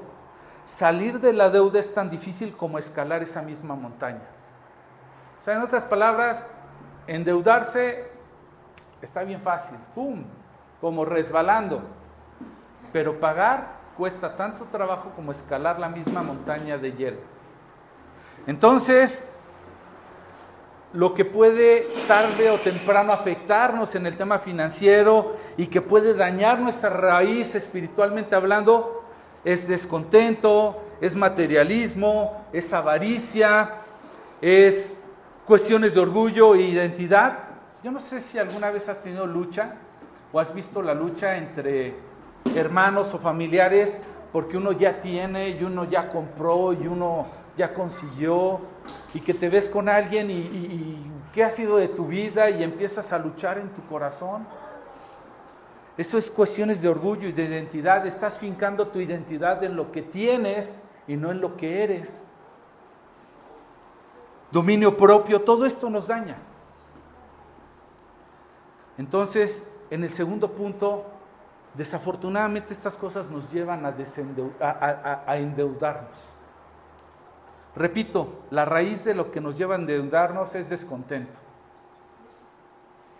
[0.64, 4.22] Salir de la deuda es tan difícil como escalar esa misma montaña.
[5.40, 6.42] O sea, en otras palabras,
[7.06, 8.08] endeudarse
[9.00, 10.24] está bien fácil, ¡pum!
[10.80, 11.82] Como resbalando.
[12.92, 17.18] Pero pagar cuesta tanto trabajo como escalar la misma montaña de hielo.
[18.46, 19.22] Entonces,
[20.92, 26.58] lo que puede tarde o temprano afectarnos en el tema financiero y que puede dañar
[26.58, 29.01] nuestra raíz espiritualmente hablando
[29.44, 33.74] es descontento, es materialismo, es avaricia,
[34.40, 35.04] es
[35.44, 37.38] cuestiones de orgullo e identidad.
[37.82, 39.74] Yo no sé si alguna vez has tenido lucha
[40.32, 41.94] o has visto la lucha entre
[42.54, 44.00] hermanos o familiares
[44.32, 47.26] porque uno ya tiene y uno ya compró y uno
[47.56, 48.60] ya consiguió
[49.14, 53.10] y que te ves con alguien y, qué ha sido de tu vida y empiezas
[53.12, 54.46] a luchar en tu corazón.
[55.96, 58.06] Eso es cuestiones de orgullo y de identidad.
[58.06, 62.24] Estás fincando tu identidad en lo que tienes y no en lo que eres.
[64.50, 66.36] Dominio propio, todo esto nos daña.
[68.98, 71.04] Entonces, en el segundo punto,
[71.74, 73.94] desafortunadamente estas cosas nos llevan a,
[75.26, 76.16] a endeudarnos.
[77.74, 81.38] Repito, la raíz de lo que nos lleva a endeudarnos es descontento.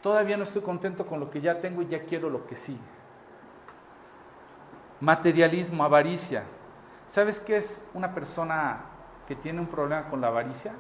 [0.02, 2.76] Todavía no estoy contento con lo que ya tengo y ya quiero lo que sí.
[5.00, 6.44] Materialismo, avaricia.
[7.08, 8.80] ¿Sabes qué es una persona
[9.26, 10.74] que tiene un problema con la avaricia?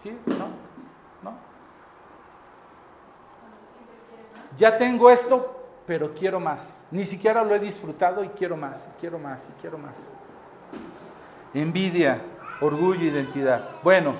[0.00, 0.18] ¿Sí?
[0.26, 0.48] ¿No?
[1.22, 1.34] ¿No?
[4.56, 6.82] Ya tengo esto, pero quiero más.
[6.90, 10.16] Ni siquiera lo he disfrutado y quiero más, quiero más, quiero más
[11.54, 12.22] envidia,
[12.60, 13.70] orgullo, identidad.
[13.82, 14.14] Bueno,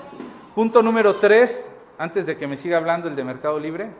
[0.55, 1.69] punto número tres,
[2.01, 3.91] antes de que me siga hablando el de Mercado Libre.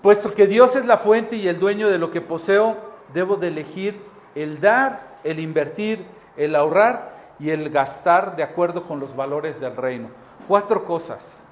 [0.00, 2.78] Puesto que Dios es la fuente y el dueño de lo que poseo,
[3.12, 4.00] debo de elegir
[4.34, 9.76] el dar, el invertir, el ahorrar y el gastar de acuerdo con los valores del
[9.76, 10.08] reino.
[10.48, 11.42] Cuatro cosas.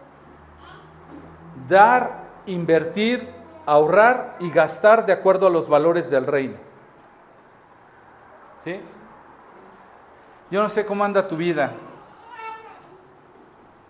[1.68, 3.28] Dar, invertir,
[3.66, 6.56] ahorrar y gastar de acuerdo a los valores del reino.
[8.64, 8.80] ¿Sí?
[10.50, 11.74] Yo no sé cómo anda tu vida,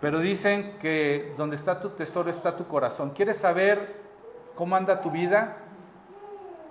[0.04, 3.12] pero dicen que donde está tu tesoro está tu corazón.
[3.12, 4.02] ¿Quieres saber
[4.54, 5.56] cómo anda tu vida?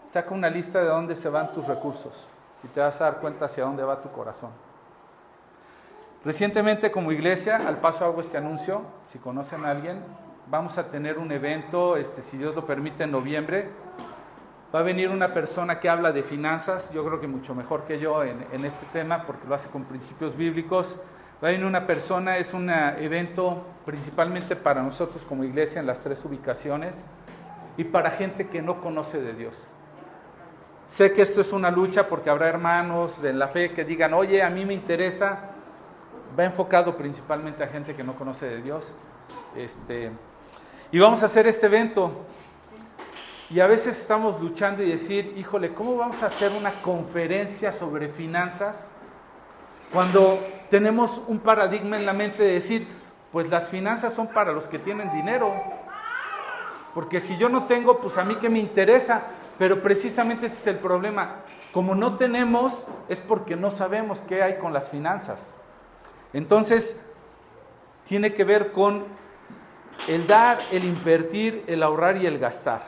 [0.07, 2.29] Saca una lista de dónde se van tus recursos
[2.63, 4.51] y te vas a dar cuenta hacia dónde va tu corazón.
[6.23, 10.03] Recientemente como iglesia, al paso hago este anuncio, si conocen a alguien,
[10.45, 13.71] vamos a tener un evento, este, si Dios lo permite, en noviembre,
[14.75, 17.99] Va a venir una persona que habla de finanzas, yo creo que mucho mejor que
[17.99, 20.97] yo en, este tema, porque lo hace con principios bíblicos.
[21.41, 25.99] Va a venir una persona, es un evento principalmente para nosotros como iglesia en las
[26.01, 27.03] tres ubicaciones
[27.77, 29.69] y para gente que no conoce de Dios.
[30.85, 34.43] Sé que esto es una lucha porque habrá hermanos en la fe que digan, oye,
[34.43, 35.49] a mí me interesa.
[36.37, 38.95] Va enfocado principalmente a gente que no conoce de Dios.
[39.55, 40.11] Este,
[40.91, 42.25] y vamos a hacer este evento.
[43.49, 48.09] Y a veces estamos luchando y decir, híjole, ¿cómo vamos a hacer una conferencia sobre
[48.09, 48.89] finanzas
[49.91, 50.39] cuando
[50.73, 52.87] tenemos un paradigma en la mente de decir,
[53.31, 55.53] pues las finanzas son para los que tienen dinero?
[56.95, 59.21] Porque si yo no tengo, pues a mí que me interesa,
[59.59, 61.35] pero precisamente ese es el problema.
[61.73, 65.53] Como no tenemos, es porque no sabemos qué hay con las finanzas.
[66.33, 66.97] Entonces,
[68.05, 69.03] tiene que ver con
[70.07, 72.81] el dar, el invertir, el ahorrar y el gastar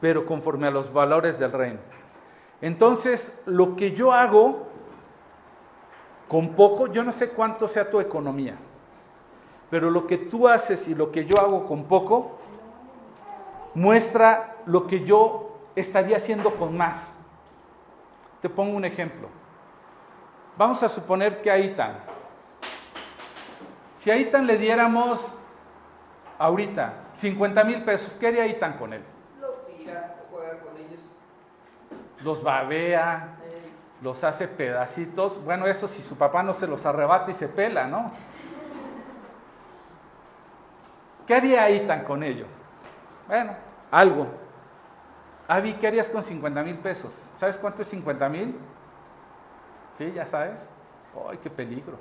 [0.00, 1.78] pero conforme a los valores del reino.
[2.60, 4.71] Entonces, lo que yo hago
[6.28, 8.56] con poco, yo no sé cuánto sea tu economía,
[9.70, 12.38] pero lo que tú haces y lo que yo hago con poco
[13.74, 17.14] muestra lo que yo estaría haciendo con más.
[18.40, 19.28] Te pongo un ejemplo.
[20.56, 21.98] Vamos a suponer que a Itan,
[23.96, 25.32] si a Itan le diéramos
[26.38, 29.02] ahorita 50 mil pesos, ¿qué haría Itan con él?
[32.22, 33.36] los babea,
[34.02, 35.42] los hace pedacitos.
[35.44, 38.12] Bueno, eso si su papá no se los arrebata y se pela, ¿no?
[41.26, 42.48] ¿Qué haría Itan con ellos?
[43.28, 43.54] Bueno,
[43.90, 44.26] algo.
[45.48, 47.30] Avi, ¿qué harías con 50 mil pesos?
[47.36, 48.56] ¿Sabes cuánto es 50 mil?
[49.92, 50.70] Sí, ya sabes.
[51.28, 51.98] ¡Ay, qué peligro!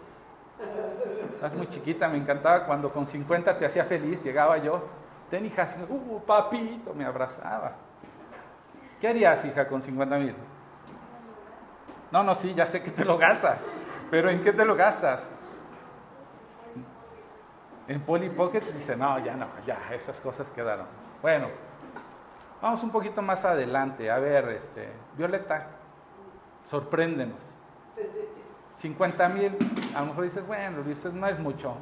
[1.34, 4.84] Estás muy chiquita, me encantaba cuando con 50 te hacía feliz, llegaba yo,
[5.30, 7.74] ten hija, uh, papito, me abrazaba.
[9.00, 10.36] ¿Qué harías, hija, con 50 mil?
[12.12, 13.68] No, no, sí, ya sé que te lo gastas,
[14.10, 15.32] pero ¿en qué te lo gastas?
[17.88, 20.86] En Polly Pocket dice, no, ya no, ya, esas cosas quedaron.
[21.22, 21.48] Bueno,
[22.62, 24.10] vamos un poquito más adelante.
[24.10, 25.68] A ver, este, Violeta,
[26.70, 27.58] sorpréndenos.
[28.76, 29.58] 50 mil,
[29.94, 31.76] a lo mejor dices, bueno, Luis, no es mucho.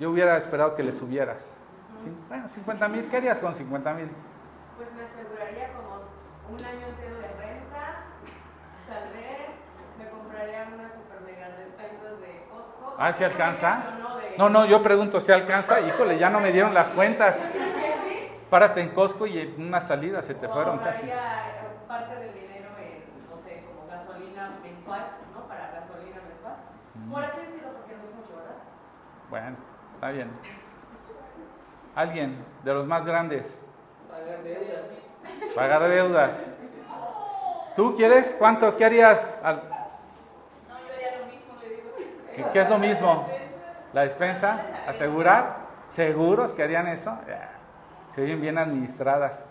[0.00, 1.58] Yo hubiera esperado que le subieras.
[2.02, 4.08] Sí, Bueno, 50 mil, ¿qué harías con 50 mil?
[4.76, 6.02] Pues me aseguraría como
[6.52, 8.02] un año entero de renta,
[8.88, 9.46] tal vez
[9.96, 12.18] me compraría unas super mega despensas
[12.96, 14.00] Ah, ¿sí alcanza?
[14.36, 15.80] No, No, yo pregunto si alcanza.
[15.80, 17.44] Híjole, ya no me dieron las cuentas.
[18.48, 21.06] Párate en Costco y en una salida se te fueron casi.
[21.86, 25.46] parte del dinero en, no sé, como gasolina mensual, ¿no?
[25.48, 26.56] Para gasolina mensual.
[27.10, 28.56] Por así decirlo, porque no es mucho, ¿verdad?
[29.28, 29.56] Bueno,
[29.92, 30.30] está bien.
[31.94, 33.64] Alguien de los más grandes,
[34.08, 34.84] Pagar deudas.
[35.54, 36.56] pagar deudas.
[37.74, 38.34] ¿Tú quieres?
[38.38, 38.76] ¿Cuánto?
[38.76, 39.40] ¿Qué harías?
[39.42, 39.62] al-
[40.66, 41.90] No, yo haría lo mismo, le digo.
[42.34, 43.28] ¿Qué, qué es lo mismo?
[43.92, 44.60] ¿La despensa?
[44.86, 45.64] ¿Asegurar?
[45.88, 47.16] ¿Seguros que harían eso?
[48.14, 49.44] Se oyen bien administradas.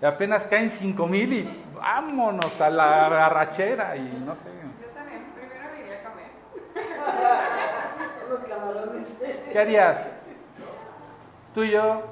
[0.00, 4.44] Y apenas caen 5 mil y vámonos a la arrachera y no sé.
[4.80, 6.30] Yo también, primero me iría a comer.
[8.28, 9.08] Unos camarones.
[9.52, 10.06] ¿Qué harías?
[11.54, 12.02] ¿Tú y yo?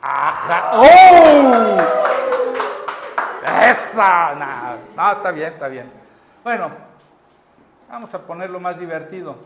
[0.00, 0.70] ¡Ajá!
[0.74, 1.76] ¡Oh!
[3.68, 4.34] ¡Esa!
[4.36, 5.90] Nah, No, está bien, está bien.
[6.44, 6.70] Bueno,
[7.88, 9.36] vamos a ponerlo más divertido.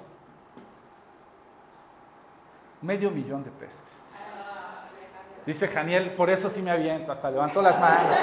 [2.81, 3.81] Medio millón de pesos.
[5.47, 8.17] Dice Janiel, por eso sí me aviento, hasta levantó las manos.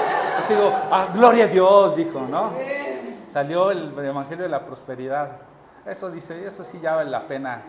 [0.48, 2.52] Digo, ah, gloria a Dios, dijo, ¿no?
[3.30, 5.36] Salió el Evangelio de la Prosperidad.
[5.86, 7.62] Eso dice, eso sí ya vale la pena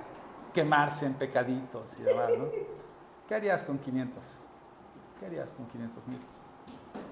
[0.54, 2.46] quemarse en pecaditos y demás, ¿no?
[3.28, 4.24] ¿Qué harías con 500?
[5.20, 6.20] ¿Qué harías con 500 mil?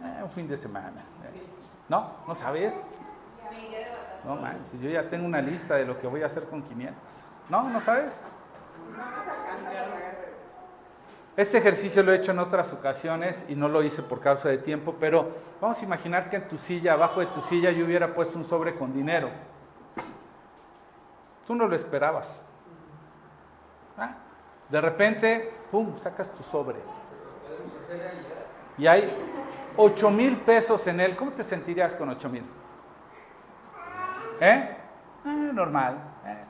[0.03, 1.01] Eh, un fin de semana.
[1.25, 1.41] eh.
[1.87, 2.11] ¿No?
[2.27, 2.83] ¿No sabes?
[4.23, 7.03] No manches, yo ya tengo una lista de lo que voy a hacer con 500.
[7.49, 7.69] ¿No?
[7.69, 8.21] ¿No sabes?
[11.37, 14.57] Este ejercicio lo he hecho en otras ocasiones y no lo hice por causa de
[14.57, 15.29] tiempo, pero
[15.61, 18.43] vamos a imaginar que en tu silla, abajo de tu silla, yo hubiera puesto un
[18.43, 19.29] sobre con dinero.
[21.47, 22.41] Tú no lo esperabas.
[23.97, 24.15] Ah,
[24.67, 26.77] De repente, ¡pum!, sacas tu sobre.
[28.77, 29.09] Y hay
[29.77, 31.15] 8 mil pesos en él.
[31.15, 32.43] ¿Cómo te sentirías con 8 mil?
[34.39, 34.77] ¿Eh?
[35.25, 35.97] Ah, normal.
[36.25, 36.43] eh.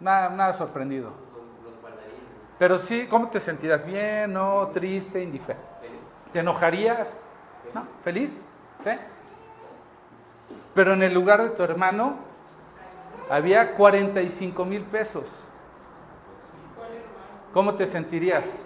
[0.00, 1.12] Nada, nada sorprendido.
[2.58, 3.84] Pero sí, ¿cómo te sentirás?
[3.86, 5.64] ¿Bien, no, triste, indiferente?
[6.32, 7.16] ¿Te enojarías?
[7.72, 7.86] ¿No?
[8.02, 8.42] ¿Feliz?
[8.82, 8.90] ¿Sí?
[10.74, 12.16] Pero en el lugar de tu hermano
[13.30, 15.44] había 45 mil pesos.
[17.52, 18.64] ¿Cómo te sentirías?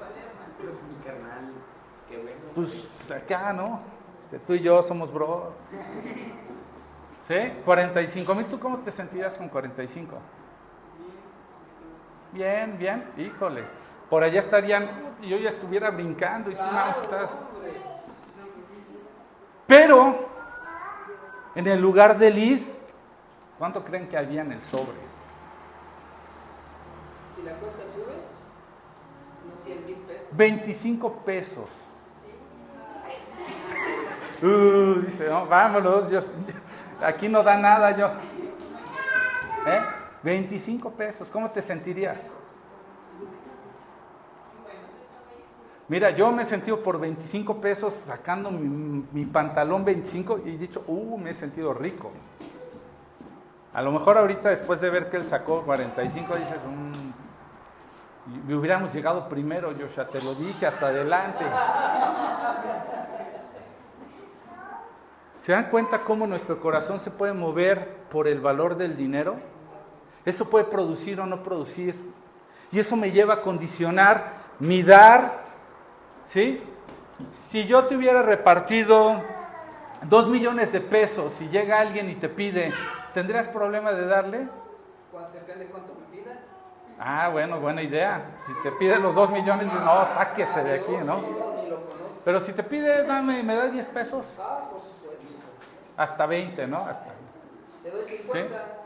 [2.54, 3.80] Pues acá, ¿no?
[4.20, 5.52] Este, tú y yo somos bro.
[7.28, 7.34] ¿Sí?
[7.64, 10.18] 45 mil, ¿tú cómo te sentirías con 45?
[12.32, 13.64] Bien, bien, híjole.
[14.10, 14.90] Por allá estarían,
[15.22, 17.44] yo ya estuviera brincando y tú más estás.
[19.66, 20.28] Pero,
[21.54, 22.78] en el lugar de Liz,
[23.58, 24.96] ¿cuánto creen que había en el sobre?
[27.36, 28.16] Si la cuenta sube,
[29.46, 30.26] unos 100 mil pesos.
[30.32, 31.68] 25 pesos.
[34.42, 36.20] Uh, dice, no, vámonos, yo-
[37.04, 38.06] aquí no da nada yo.
[39.66, 39.80] ¿Eh?
[40.22, 42.30] 25 pesos, ¿cómo te sentirías?
[45.88, 50.82] Mira, yo me he sentido por 25 pesos sacando mi, pantalón 25 y he dicho,
[50.86, 52.12] uh, me he sentido rico.
[53.74, 59.28] A lo mejor ahorita después de ver que él sacó 45 dices, "Mm, hubiéramos llegado
[59.28, 61.44] primero, Joshua, te lo dije, hasta adelante.
[65.42, 69.40] ¿Se dan cuenta cómo nuestro corazón se puede mover por el valor del dinero?
[70.24, 71.96] Eso puede producir o no producir.
[72.70, 75.42] Y eso me lleva a condicionar mi dar.
[76.26, 76.62] ¿Sí?
[77.32, 79.16] Si yo te hubiera repartido
[80.02, 82.72] dos millones de pesos y llega alguien y te pide,
[83.12, 84.46] ¿tendrías problema de darle?
[85.10, 86.38] Cuando depende cuánto me pida.
[87.00, 88.30] Ah, bueno, buena idea.
[88.46, 91.18] Si te pide los dos millones, no, sáquese de aquí, ¿no?
[92.24, 94.91] Pero si te pide, dame, me da 10 pesos, Ah, supuesto.
[95.96, 96.86] Hasta 20, ¿no?
[96.86, 97.06] Hasta.
[97.84, 98.78] Le doy 50.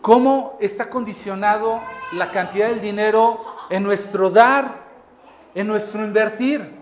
[0.00, 1.78] ¿Cómo está condicionado
[2.14, 4.76] la cantidad del dinero en nuestro dar,
[5.54, 6.80] en nuestro invertir?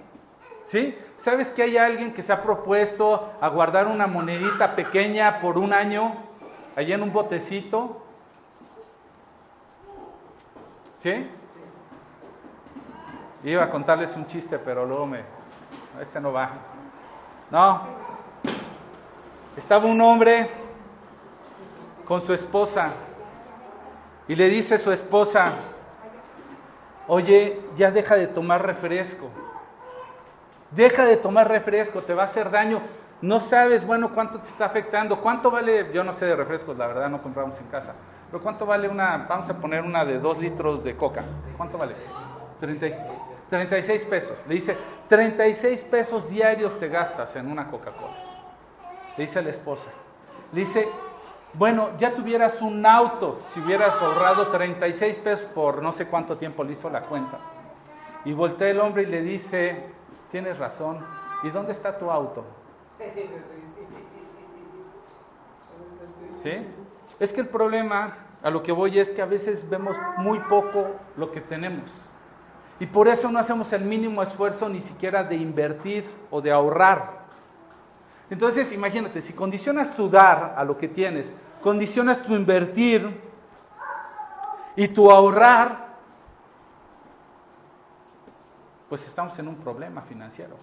[0.65, 0.97] ¿Sí?
[1.17, 5.73] ¿Sabes que hay alguien que se ha propuesto a guardar una monedita pequeña por un
[5.73, 6.15] año,
[6.77, 8.03] allá en un botecito?
[10.99, 11.29] ¿Sí?
[13.43, 15.23] Iba a contarles un chiste, pero luego me...
[16.01, 16.51] Este no va.
[17.51, 17.83] No.
[19.57, 20.49] Estaba un hombre
[22.05, 22.93] con su esposa
[24.29, 25.53] y le dice a su esposa,
[27.07, 29.29] oye, ya deja de tomar refresco.
[30.71, 32.83] Deja de tomar refresco, te va a hacer daño.
[33.21, 35.21] No sabes, bueno, cuánto te está afectando.
[35.21, 35.91] ¿Cuánto vale?
[35.93, 37.95] Yo no sé de refrescos, la verdad no compramos en casa.
[38.31, 41.25] Pero ¿cuánto vale una, vamos a poner una de dos litros de coca?
[41.57, 41.97] ¿Cuánto vale?
[42.61, 42.87] 30,
[43.49, 44.39] 36 pesos.
[44.47, 44.77] Le dice,
[45.09, 48.17] 36 pesos diarios te gastas en una Coca-Cola.
[49.17, 49.89] Le dice la esposa.
[50.53, 50.89] Le dice,
[51.55, 56.63] bueno, ya tuvieras un auto si hubieras ahorrado 36 pesos por no sé cuánto tiempo
[56.63, 57.39] le hizo la cuenta.
[58.25, 59.87] Y voltea el hombre y le dice,
[60.31, 61.05] tienes razón,
[61.43, 62.45] ¿y dónde está tu auto?
[66.43, 66.67] ¿Sí?
[67.19, 70.87] Es que el problema, a lo que voy, es que a veces vemos muy poco
[71.17, 72.03] lo que tenemos.
[72.81, 77.19] Y por eso no hacemos el mínimo esfuerzo ni siquiera de invertir o de ahorrar.
[78.31, 83.21] Entonces, imagínate, si condicionas tu dar a lo que tienes, condicionas tu invertir
[84.77, 85.89] y tu ahorrar,
[88.89, 90.57] pues estamos en un problema financiero.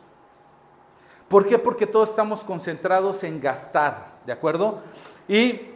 [1.27, 1.57] ¿Por qué?
[1.57, 4.81] Porque todos estamos concentrados en gastar, ¿de acuerdo?
[5.27, 5.74] Y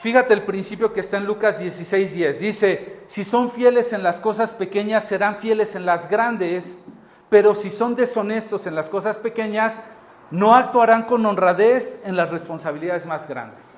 [0.00, 2.38] fíjate el principio que está en Lucas 16:10.
[2.38, 6.80] Dice, si son fieles en las cosas pequeñas, serán fieles en las grandes,
[7.28, 9.82] pero si son deshonestos en las cosas pequeñas,
[10.30, 13.76] no actuarán con honradez en las responsabilidades más grandes.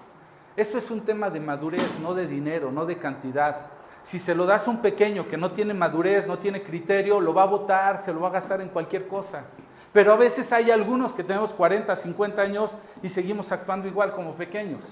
[0.57, 3.69] Esto es un tema de madurez, no de dinero, no de cantidad.
[4.03, 7.33] Si se lo das a un pequeño que no tiene madurez, no tiene criterio, lo
[7.33, 9.45] va a votar, se lo va a gastar en cualquier cosa.
[9.93, 14.35] Pero a veces hay algunos que tenemos 40, 50 años y seguimos actuando igual como
[14.35, 14.85] pequeños.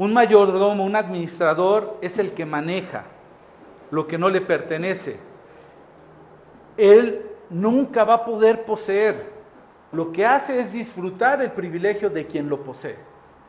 [0.00, 3.04] Un mayordomo, un administrador es el que maneja
[3.90, 5.18] lo que no le pertenece.
[6.78, 9.30] Él nunca va a poder poseer.
[9.92, 12.96] Lo que hace es disfrutar el privilegio de quien lo posee.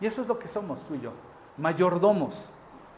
[0.01, 1.13] Y eso es lo que somos tú y yo,
[1.55, 2.49] mayordomos.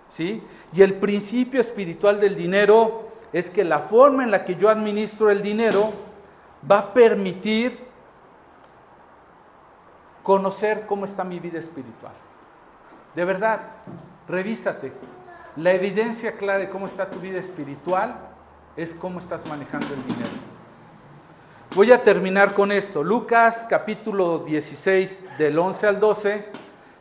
[0.09, 0.43] ¿sí?
[0.73, 5.29] Y el principio espiritual del dinero es que la forma en la que yo administro
[5.29, 5.91] el dinero
[6.71, 7.85] va a permitir
[10.23, 12.13] conocer cómo está mi vida espiritual.
[13.15, 13.61] De verdad,
[14.27, 14.91] revísate.
[15.55, 18.15] La evidencia clara de cómo está tu vida espiritual
[18.75, 20.31] es cómo estás manejando el dinero.
[21.75, 23.03] Voy a terminar con esto.
[23.03, 26.45] Lucas capítulo 16 del 11 al 12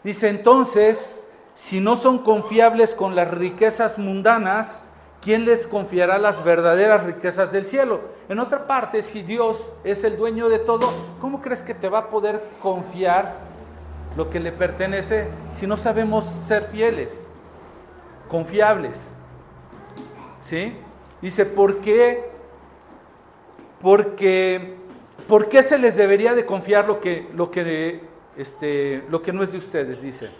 [0.04, 1.10] dice entonces,
[1.54, 4.80] si no son confiables con las riquezas mundanas,
[5.22, 8.00] ¿quién les confiará las verdaderas riquezas del cielo?
[8.28, 11.98] En otra parte, si Dios es el dueño de todo, ¿cómo crees que te va
[11.98, 13.51] a poder confiar
[14.16, 17.28] lo que le pertenece si no sabemos ser fieles,
[18.28, 19.16] confiables?
[20.40, 20.76] ¿Sí?
[21.20, 22.30] Dice, ¿por qué?
[23.80, 24.76] Porque,
[25.28, 28.00] ¿por qué se les debería de confiar lo que, lo que,
[28.36, 30.02] este, lo que no es de ustedes?
[30.02, 30.30] Dice.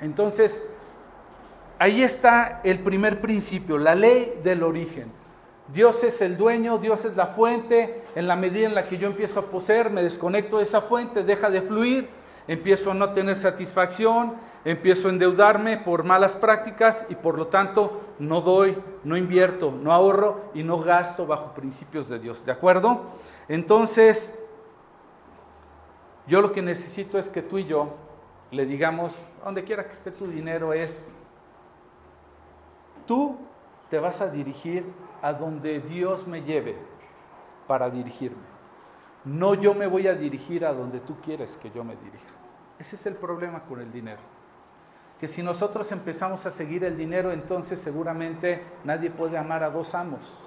[0.00, 0.62] Entonces,
[1.78, 5.10] ahí está el primer principio, la ley del origen.
[5.72, 8.02] Dios es el dueño, Dios es la fuente.
[8.14, 11.24] En la medida en la que yo empiezo a poseer, me desconecto de esa fuente,
[11.24, 12.08] deja de fluir,
[12.48, 14.34] empiezo a no tener satisfacción,
[14.64, 19.92] empiezo a endeudarme por malas prácticas y por lo tanto no doy, no invierto, no
[19.92, 22.44] ahorro y no gasto bajo principios de Dios.
[22.44, 23.02] ¿De acuerdo?
[23.48, 24.34] Entonces,
[26.26, 27.94] yo lo que necesito es que tú y yo
[28.50, 31.04] le digamos, donde quiera que esté tu dinero es,
[33.06, 33.36] tú
[33.90, 34.84] te vas a dirigir
[35.22, 36.76] a donde Dios me lleve
[37.66, 38.56] para dirigirme.
[39.24, 42.35] No yo me voy a dirigir a donde tú quieres que yo me dirija.
[42.78, 44.20] Ese es el problema con el dinero.
[45.18, 49.94] Que si nosotros empezamos a seguir el dinero, entonces seguramente nadie puede amar a dos
[49.94, 50.42] amos.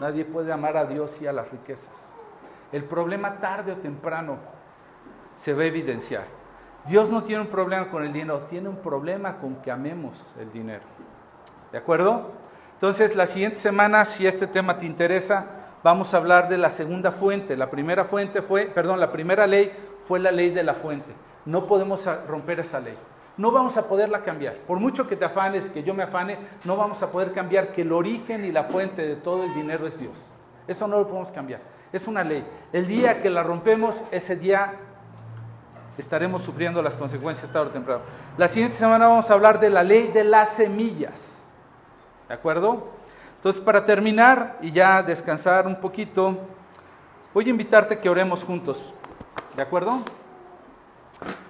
[0.00, 2.14] Nadie puede amar a Dios y a las riquezas.
[2.72, 4.38] El problema tarde o temprano
[5.34, 6.24] se va a evidenciar.
[6.86, 10.52] Dios no tiene un problema con el dinero, tiene un problema con que amemos el
[10.52, 10.84] dinero.
[11.72, 12.32] ¿De acuerdo?
[12.74, 15.46] Entonces, la siguiente semana, si este tema te interesa,
[15.82, 17.56] vamos a hablar de la segunda fuente.
[17.56, 19.72] La primera fuente fue, perdón, la primera ley
[20.06, 21.12] fue la ley de la fuente.
[21.44, 22.96] No podemos romper esa ley.
[23.36, 24.54] No vamos a poderla cambiar.
[24.58, 27.82] Por mucho que te afanes, que yo me afane, no vamos a poder cambiar que
[27.82, 30.26] el origen y la fuente de todo el dinero es Dios.
[30.68, 31.60] Eso no lo podemos cambiar.
[31.92, 32.46] Es una ley.
[32.72, 34.74] El día que la rompemos, ese día
[35.98, 38.02] estaremos sufriendo las consecuencias tarde o temprano.
[38.36, 41.42] La siguiente semana vamos a hablar de la ley de las semillas.
[42.28, 42.88] ¿De acuerdo?
[43.36, 46.38] Entonces, para terminar y ya descansar un poquito,
[47.34, 48.94] voy a invitarte a que oremos juntos.
[49.54, 50.02] ¿De acuerdo?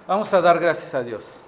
[0.07, 1.44] Vamos a dar gracias a Dios.